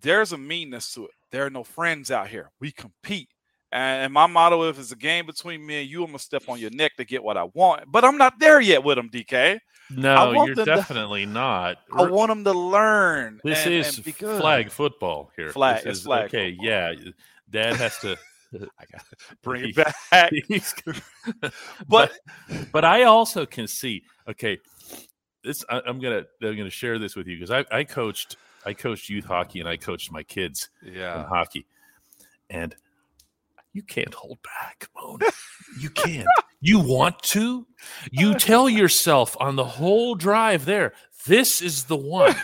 there's 0.00 0.32
a 0.32 0.38
meanness 0.38 0.92
to 0.94 1.04
it. 1.04 1.12
There 1.30 1.46
are 1.46 1.50
no 1.50 1.62
friends 1.62 2.10
out 2.10 2.28
here. 2.28 2.50
We 2.60 2.72
compete. 2.72 3.28
And, 3.72 4.12
my 4.12 4.26
motto, 4.26 4.68
if 4.68 4.78
it's 4.78 4.90
a 4.92 4.96
game 4.96 5.26
between 5.26 5.64
me 5.64 5.82
and 5.82 5.88
you, 5.90 6.00
I'm 6.02 6.08
gonna 6.08 6.18
step 6.18 6.42
on 6.48 6.58
your 6.58 6.70
neck 6.70 6.96
to 6.96 7.04
get 7.04 7.22
what 7.22 7.36
I 7.36 7.44
want. 7.54 7.84
But 7.90 8.04
I'm 8.04 8.18
not 8.18 8.38
there 8.40 8.60
yet 8.60 8.82
with 8.82 8.98
him, 8.98 9.08
DK. 9.10 9.60
No, 9.90 10.32
you're 10.32 10.54
them 10.54 10.64
to- 10.64 10.64
definitely 10.64 11.26
not. 11.26 11.78
I 11.92 12.02
want 12.02 12.30
him 12.32 12.44
to 12.44 12.52
learn. 12.52 13.40
This 13.44 13.64
and- 13.66 13.74
is 13.74 13.96
and 13.96 14.04
be 14.04 14.12
good. 14.12 14.40
flag 14.40 14.70
football 14.70 15.30
here. 15.36 15.50
Flag- 15.52 15.78
This 15.84 15.86
it's 15.86 15.98
is- 16.00 16.04
flag 16.04 16.24
Okay, 16.26 16.50
football. 16.52 16.66
yeah. 16.66 16.94
Dad 17.50 17.76
has 17.76 17.98
to 18.00 18.16
I 18.54 18.84
got 18.90 19.04
bring 19.42 19.62
He- 19.64 19.70
it 19.70 19.76
back. 20.10 20.32
But 21.88 22.12
but 22.72 22.84
I 22.84 23.04
also 23.04 23.46
can 23.46 23.66
see. 23.68 24.02
Okay, 24.28 24.58
this 25.44 25.64
I, 25.68 25.80
I'm 25.86 26.00
gonna 26.00 26.24
I'm 26.42 26.56
gonna 26.56 26.70
share 26.70 26.98
this 26.98 27.16
with 27.16 27.26
you 27.26 27.36
because 27.38 27.50
I, 27.50 27.64
I 27.76 27.84
coached 27.84 28.36
I 28.66 28.74
coached 28.74 29.08
youth 29.08 29.24
hockey 29.24 29.60
and 29.60 29.68
I 29.68 29.76
coached 29.76 30.12
my 30.12 30.22
kids 30.22 30.70
in 30.84 30.94
yeah, 30.94 31.26
hockey, 31.26 31.66
and 32.48 32.74
you 33.72 33.82
can't 33.82 34.14
hold 34.14 34.38
back, 34.42 34.88
Moan. 34.96 35.20
You 35.80 35.88
can't. 35.90 36.26
you 36.60 36.80
want 36.80 37.22
to? 37.22 37.64
You 38.10 38.34
tell 38.34 38.68
yourself 38.68 39.36
on 39.38 39.54
the 39.54 39.64
whole 39.64 40.16
drive 40.16 40.64
there, 40.64 40.94
this 41.26 41.62
is 41.62 41.84
the 41.84 41.96
one. 41.96 42.34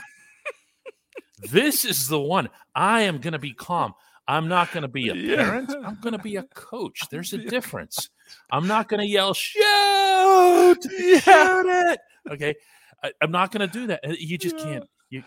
this 1.51 1.85
is 1.85 2.07
the 2.09 2.21
one. 2.21 2.49
I 2.75 3.03
am 3.03 3.19
going 3.19 3.33
to 3.33 3.39
be 3.41 3.53
calm. 3.53 3.95
I'm 4.29 4.47
not 4.49 4.71
going 4.73 4.83
to 4.83 4.89
be 4.89 5.09
a 5.09 5.15
Yeah. 5.15 5.37
parent. 5.37 5.73
I'm 5.85 5.99
going 6.01 6.13
to 6.13 6.23
be 6.23 6.37
a 6.37 6.45
coach. 6.45 7.01
There's 7.11 7.33
a 7.33 7.39
difference. 7.39 8.11
I'm 8.51 8.67
not 8.69 8.89
going 8.89 9.01
to 9.01 9.07
yell, 9.07 9.35
shoot, 9.35 9.63
yeah. 9.65 11.19
shoot 11.21 11.67
it. 11.91 12.01
Okay. 12.31 12.55
I, 13.03 13.13
I'm 13.21 13.31
not 13.33 13.51
going 13.53 13.69
to 13.69 13.73
do 13.73 13.87
that. 13.89 14.01
Uh, 14.05 14.15
You 14.19 14.39
just 14.39 14.57
can't. 14.59 14.85
You, 15.11 15.23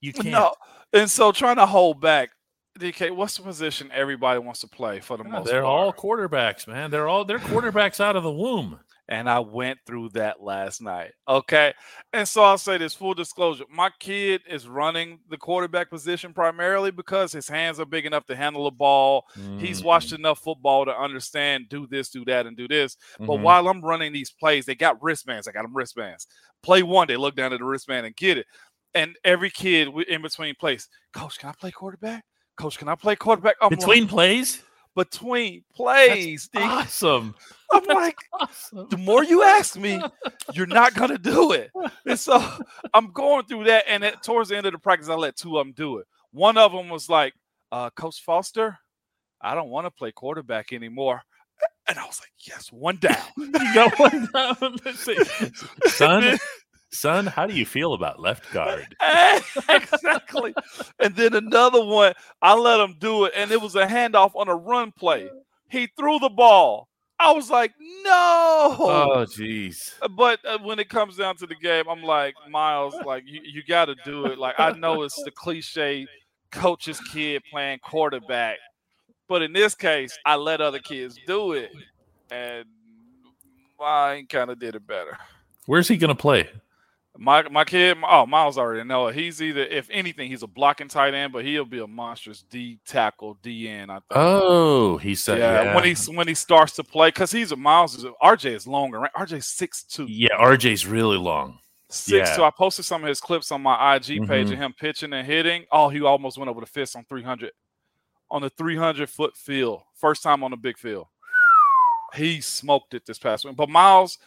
you 0.00 0.12
can't. 0.12 0.26
No, 0.28 0.54
and 0.92 1.10
so 1.10 1.30
trying 1.32 1.56
to 1.56 1.66
hold 1.66 2.00
back. 2.00 2.30
DK, 2.78 3.10
what's 3.14 3.36
the 3.36 3.42
position 3.42 3.90
everybody 3.92 4.38
wants 4.40 4.60
to 4.60 4.68
play 4.68 4.98
for 5.00 5.16
the 5.16 5.24
Yeah, 5.24 5.30
most 5.30 5.46
they're 5.46 5.62
part? 5.62 5.72
all 5.72 5.92
quarterbacks, 5.92 6.66
man. 6.66 6.90
They're 6.90 7.06
all 7.08 7.24
they're 7.24 7.38
quarterbacks 7.38 8.00
out 8.00 8.16
of 8.16 8.22
the 8.24 8.32
womb. 8.32 8.80
and 9.06 9.28
I 9.28 9.38
went 9.38 9.78
through 9.86 10.08
that 10.14 10.42
last 10.42 10.80
night. 10.80 11.12
Okay. 11.28 11.74
And 12.14 12.26
so 12.26 12.42
I'll 12.42 12.56
say 12.56 12.78
this 12.78 12.94
full 12.94 13.12
disclosure 13.12 13.64
my 13.70 13.90
kid 14.00 14.40
is 14.48 14.66
running 14.66 15.20
the 15.28 15.36
quarterback 15.36 15.90
position 15.90 16.32
primarily 16.32 16.90
because 16.90 17.30
his 17.30 17.46
hands 17.46 17.78
are 17.78 17.84
big 17.84 18.06
enough 18.06 18.24
to 18.26 18.34
handle 18.34 18.64
the 18.64 18.70
ball. 18.70 19.26
He's 19.58 19.78
Mm-hmm. 19.80 19.86
watched 19.86 20.12
enough 20.14 20.38
football 20.38 20.86
to 20.86 20.98
understand 20.98 21.68
do 21.68 21.86
this, 21.86 22.08
do 22.08 22.24
that, 22.24 22.46
and 22.46 22.56
do 22.56 22.66
this. 22.66 22.96
But 23.18 23.26
Mhm. 23.28 23.42
while 23.42 23.68
I'm 23.68 23.82
running 23.82 24.12
these 24.14 24.30
plays, 24.30 24.64
they 24.64 24.74
got 24.74 25.00
wristbands. 25.02 25.46
I 25.46 25.52
got 25.52 25.62
them 25.64 25.76
wristbands. 25.76 26.26
Play 26.62 26.82
one, 26.82 27.06
they 27.06 27.18
look 27.18 27.36
down 27.36 27.52
at 27.52 27.58
the 27.58 27.64
wristband 27.66 28.06
and 28.06 28.16
get 28.16 28.38
it. 28.38 28.46
And 28.94 29.18
every 29.22 29.50
kid 29.50 29.88
in 30.08 30.22
between 30.22 30.54
plays, 30.54 30.88
Coach, 31.12 31.38
can 31.38 31.50
I 31.50 31.52
play 31.52 31.70
quarterback? 31.72 32.24
Coach, 32.56 32.78
can 32.78 32.88
I 32.88 32.94
play 32.94 33.16
quarterback? 33.16 33.56
I'm 33.60 33.70
like, 33.70 33.78
between 33.78 34.06
plays, 34.06 34.62
between 34.94 35.64
plays, 35.74 36.48
awesome, 36.54 37.34
I'm 37.72 37.84
like, 37.86 38.16
awesome. 38.32 38.88
the 38.90 38.96
more 38.96 39.24
you 39.24 39.42
ask 39.42 39.76
me, 39.76 40.02
you're 40.54 40.66
not 40.66 40.94
gonna 40.94 41.18
do 41.18 41.52
it. 41.52 41.70
And 42.06 42.18
so 42.18 42.42
I'm 42.92 43.12
going 43.12 43.46
through 43.46 43.64
that, 43.64 43.84
and 43.88 44.04
at, 44.04 44.22
towards 44.22 44.50
the 44.50 44.56
end 44.56 44.66
of 44.66 44.72
the 44.72 44.78
practice, 44.78 45.08
I 45.08 45.14
let 45.14 45.36
two 45.36 45.58
of 45.58 45.66
them 45.66 45.72
do 45.72 45.98
it. 45.98 46.06
One 46.32 46.56
of 46.56 46.72
them 46.72 46.88
was 46.88 47.08
like, 47.08 47.34
uh, 47.72 47.90
"Coach 47.90 48.22
Foster, 48.22 48.78
I 49.40 49.54
don't 49.54 49.70
want 49.70 49.86
to 49.86 49.90
play 49.90 50.12
quarterback 50.12 50.72
anymore," 50.72 51.22
and 51.88 51.98
I 51.98 52.06
was 52.06 52.20
like, 52.20 52.32
"Yes, 52.46 52.70
one 52.72 52.96
down." 52.96 53.16
You 53.36 53.74
got 53.74 53.98
one 53.98 54.28
down. 54.32 54.76
Son, 55.86 56.38
son, 56.94 57.26
how 57.26 57.46
do 57.46 57.54
you 57.54 57.66
feel 57.66 57.94
about 57.94 58.20
left 58.20 58.50
guard? 58.52 58.96
exactly. 59.68 60.54
And 60.98 61.14
then 61.16 61.34
another 61.34 61.84
one, 61.84 62.14
I 62.40 62.54
let 62.54 62.80
him 62.80 62.96
do 62.98 63.24
it, 63.24 63.32
and 63.36 63.50
it 63.50 63.60
was 63.60 63.74
a 63.74 63.86
handoff 63.86 64.32
on 64.34 64.48
a 64.48 64.54
run 64.54 64.92
play. 64.92 65.28
He 65.68 65.88
threw 65.96 66.18
the 66.18 66.28
ball. 66.28 66.88
I 67.18 67.32
was 67.32 67.48
like, 67.48 67.72
"No!" 68.02 68.76
Oh, 68.78 69.24
jeez. 69.26 69.94
but 70.16 70.40
uh, 70.44 70.58
when 70.58 70.78
it 70.78 70.88
comes 70.88 71.16
down 71.16 71.36
to 71.36 71.46
the 71.46 71.54
game, 71.54 71.84
I'm 71.88 72.02
like 72.02 72.34
Miles, 72.50 72.94
like 73.06 73.22
you, 73.26 73.40
you 73.44 73.62
got 73.66 73.86
to 73.86 73.94
do 74.04 74.26
it. 74.26 74.38
Like 74.38 74.56
I 74.58 74.72
know 74.72 75.02
it's 75.02 75.22
the 75.22 75.30
cliche 75.30 76.06
coach's 76.50 77.00
kid 77.00 77.42
playing 77.50 77.78
quarterback, 77.78 78.58
but 79.28 79.42
in 79.42 79.52
this 79.52 79.74
case, 79.74 80.18
I 80.26 80.36
let 80.36 80.60
other 80.60 80.80
kids 80.80 81.18
do 81.26 81.52
it, 81.52 81.70
and 82.30 82.66
mine 83.78 84.26
kind 84.26 84.50
of 84.50 84.58
did 84.58 84.74
it 84.74 84.86
better. 84.86 85.16
Where's 85.66 85.88
he 85.88 85.96
gonna 85.96 86.14
play? 86.14 86.48
My 87.16 87.48
my 87.48 87.64
kid, 87.64 87.96
oh 88.02 88.26
Miles 88.26 88.58
already 88.58 88.82
know. 88.82 89.06
He's 89.08 89.40
either, 89.40 89.62
if 89.62 89.88
anything, 89.90 90.28
he's 90.28 90.42
a 90.42 90.48
blocking 90.48 90.88
tight 90.88 91.14
end, 91.14 91.32
but 91.32 91.44
he'll 91.44 91.64
be 91.64 91.78
a 91.78 91.86
monstrous 91.86 92.42
D 92.42 92.80
tackle, 92.84 93.38
D 93.40 93.68
end. 93.68 93.90
I 93.92 93.94
think. 93.96 94.04
Oh, 94.10 94.96
he 94.96 95.14
said, 95.14 95.38
yeah, 95.38 95.62
yeah. 95.62 95.74
when 95.76 95.84
he's 95.84 96.08
when 96.10 96.26
he 96.26 96.34
starts 96.34 96.72
to 96.74 96.82
play, 96.84 97.08
because 97.08 97.30
he's 97.30 97.52
a 97.52 97.56
Miles. 97.56 97.94
Is 97.94 98.04
RJ 98.20 98.54
is 98.56 98.66
longer, 98.66 98.98
right? 98.98 99.12
RJ's 99.16 99.46
six 99.46 99.84
two. 99.84 100.06
yeah, 100.08 100.36
RJ's 100.40 100.86
really 100.86 101.16
long. 101.16 101.58
Six. 101.88 102.30
Yeah. 102.30 102.34
So 102.36 102.44
I 102.44 102.50
posted 102.50 102.84
some 102.84 103.02
of 103.04 103.08
his 103.08 103.20
clips 103.20 103.52
on 103.52 103.62
my 103.62 103.94
IG 103.94 104.26
page 104.26 104.48
Mhm. 104.48 104.54
of 104.54 104.58
him 104.58 104.74
pitching 104.76 105.12
and 105.12 105.24
hitting. 105.24 105.66
Oh, 105.70 105.88
he 105.90 106.00
almost 106.02 106.36
went 106.36 106.48
over 106.50 106.60
the 106.60 106.66
fist 106.66 106.96
on 106.96 107.04
300 107.04 107.52
on 108.28 108.42
the 108.42 108.50
300 108.50 109.08
foot 109.08 109.36
field. 109.36 109.82
First 109.94 110.24
time 110.24 110.42
on 110.42 110.52
a 110.52 110.56
big 110.56 110.76
field. 110.76 111.06
He 112.14 112.40
smoked 112.40 112.94
it 112.94 113.06
this 113.06 113.18
past 113.20 113.44
week. 113.44 113.54
But 113.54 113.68
Miles, 113.68 114.18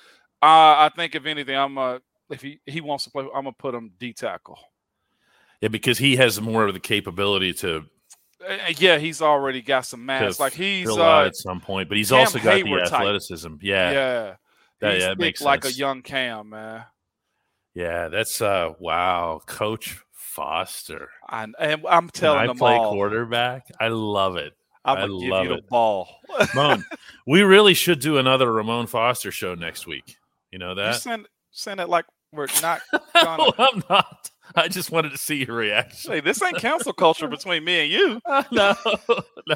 uh, 0.41 0.87
I 0.87 0.91
think 0.95 1.15
if 1.15 1.25
anything, 1.25 1.57
I'm 1.57 1.77
uh, 1.77 1.99
if 2.29 2.41
he 2.41 2.59
he 2.65 2.81
wants 2.81 3.03
to 3.05 3.11
play, 3.11 3.23
I'm 3.23 3.43
gonna 3.43 3.51
put 3.53 3.73
him 3.75 3.91
D 3.99 4.13
tackle. 4.13 4.59
Yeah, 5.61 5.69
because 5.69 5.97
he 5.97 6.15
has 6.17 6.39
more 6.39 6.65
of 6.67 6.73
the 6.73 6.79
capability 6.79 7.53
to 7.55 7.85
Uh, 8.47 8.57
yeah, 8.77 8.97
he's 8.99 9.21
already 9.21 9.61
got 9.61 9.85
some 9.85 10.05
mass. 10.05 10.39
Like 10.39 10.53
he's 10.53 10.87
uh, 10.89 11.21
at 11.25 11.35
some 11.35 11.59
point, 11.59 11.89
but 11.89 11.97
he's 11.97 12.11
Cam 12.11 12.19
also 12.19 12.39
got 12.39 12.61
Hayward 12.63 12.85
the 12.85 12.89
type. 12.89 12.99
athleticism. 13.01 13.55
yeah, 13.61 13.91
Yeah, 13.91 14.35
yeah, 14.81 14.93
he's 14.93 15.03
yeah, 15.03 15.15
thick 15.15 15.17
makes 15.17 15.41
like 15.41 15.65
a 15.65 15.71
young 15.71 16.01
Cam, 16.03 16.49
man. 16.49 16.85
yeah. 17.73 18.07
That's 18.09 18.41
uh, 18.41 18.73
wow, 18.79 19.41
Coach 19.45 19.97
Foster. 20.11 21.09
I, 21.27 21.43
and 21.59 21.85
I'm 21.89 22.09
telling 22.09 22.39
I 22.39 22.47
them 22.47 22.57
play 22.57 22.75
all, 22.75 22.91
quarterback. 22.91 23.67
I 23.79 23.87
love 23.87 24.37
it. 24.37 24.53
I'm 24.85 24.97
I 24.97 25.01
gonna 25.01 25.19
give 25.19 25.29
love 25.29 25.43
you 25.47 25.55
the 25.55 25.61
ball. 25.69 26.07
Ramon, 26.55 26.85
we 27.27 27.41
really 27.41 27.73
should 27.73 27.99
do 27.99 28.17
another 28.19 28.51
Ramon 28.53 28.87
Foster 28.87 29.31
show 29.31 29.55
next 29.55 29.87
week. 29.87 30.17
You 30.51 30.59
know 30.59 30.69
you 30.69 30.75
that? 30.75 30.95
send 30.95 31.27
send 31.51 31.79
it 31.79 31.89
like 31.89 32.05
we're 32.33 32.47
not 32.61 32.81
gonna 33.13 33.37
no, 33.37 33.53
I'm 33.57 33.83
not. 33.89 34.31
I 34.55 34.67
just 34.69 34.91
wanted 34.91 35.11
to 35.11 35.17
see 35.17 35.45
your 35.45 35.55
reaction. 35.55 36.11
Hey, 36.11 36.19
this 36.21 36.41
ain't 36.41 36.57
council 36.57 36.93
culture 36.93 37.27
between 37.27 37.63
me 37.63 37.81
and 37.83 37.91
you. 37.91 38.21
no, 38.51 38.75
no, 39.47 39.55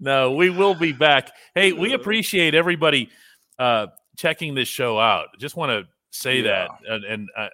no. 0.00 0.32
We 0.32 0.50
will 0.50 0.74
be 0.74 0.92
back. 0.92 1.30
Hey, 1.54 1.72
we 1.72 1.92
appreciate 1.94 2.54
everybody 2.54 3.08
uh, 3.58 3.86
checking 4.16 4.54
this 4.54 4.68
show 4.68 4.98
out. 4.98 5.28
Just 5.38 5.56
want 5.56 5.70
to 5.70 5.84
say 6.10 6.40
Yeah. 6.40 6.66
that, 6.82 6.92
and, 6.92 7.04
and 7.04 7.28
uh, 7.36 7.48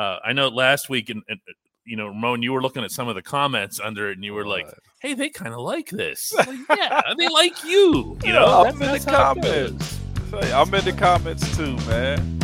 uh, 0.00 0.18
I 0.24 0.32
know 0.32 0.48
last 0.48 0.88
week, 0.88 1.10
and, 1.10 1.22
and 1.28 1.40
you 1.84 1.96
know, 1.96 2.06
Ramon, 2.08 2.42
you 2.42 2.52
were 2.52 2.62
looking 2.62 2.84
at 2.84 2.92
some 2.92 3.08
of 3.08 3.16
the 3.16 3.22
comments 3.22 3.80
under 3.80 4.08
it, 4.10 4.14
and 4.16 4.24
you 4.24 4.34
were 4.34 4.46
like, 4.46 4.68
"Hey, 5.00 5.14
they 5.14 5.28
kind 5.28 5.52
of 5.52 5.60
like 5.60 5.90
this. 5.90 6.32
Like, 6.36 6.48
yeah, 6.78 7.02
they 7.18 7.28
like 7.28 7.62
you." 7.64 8.16
You 8.24 8.32
know, 8.32 8.62
I'm 8.64 8.64
That's- 8.64 8.74
in 8.74 8.78
the 8.78 8.86
that's 8.86 9.04
how 9.04 9.32
it 9.32 9.42
goes. 9.42 9.70
comments. 9.70 9.98
Hey, 10.30 10.52
I'm 10.52 10.74
in 10.74 10.84
the 10.84 10.92
comments 10.92 11.56
too, 11.56 11.76
man. 11.88 12.38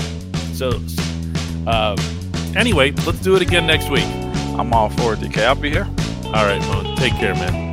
So, 0.59 0.81
uh, 1.69 1.97
anyway, 2.57 2.91
let's 3.07 3.21
do 3.21 3.37
it 3.37 3.43
again 3.43 3.65
next 3.65 3.91
week. 3.91 4.07
I'm 4.59 4.73
all 4.73 4.91
for 4.91 5.13
it, 5.13 5.21
DK. 5.21 5.45
I'll 5.45 5.55
be 5.55 5.71
here. 5.71 5.89
All 6.25 6.45
right, 6.47 6.61
Mo. 6.63 6.97
Take 6.97 7.13
care, 7.13 7.35
man. 7.35 7.68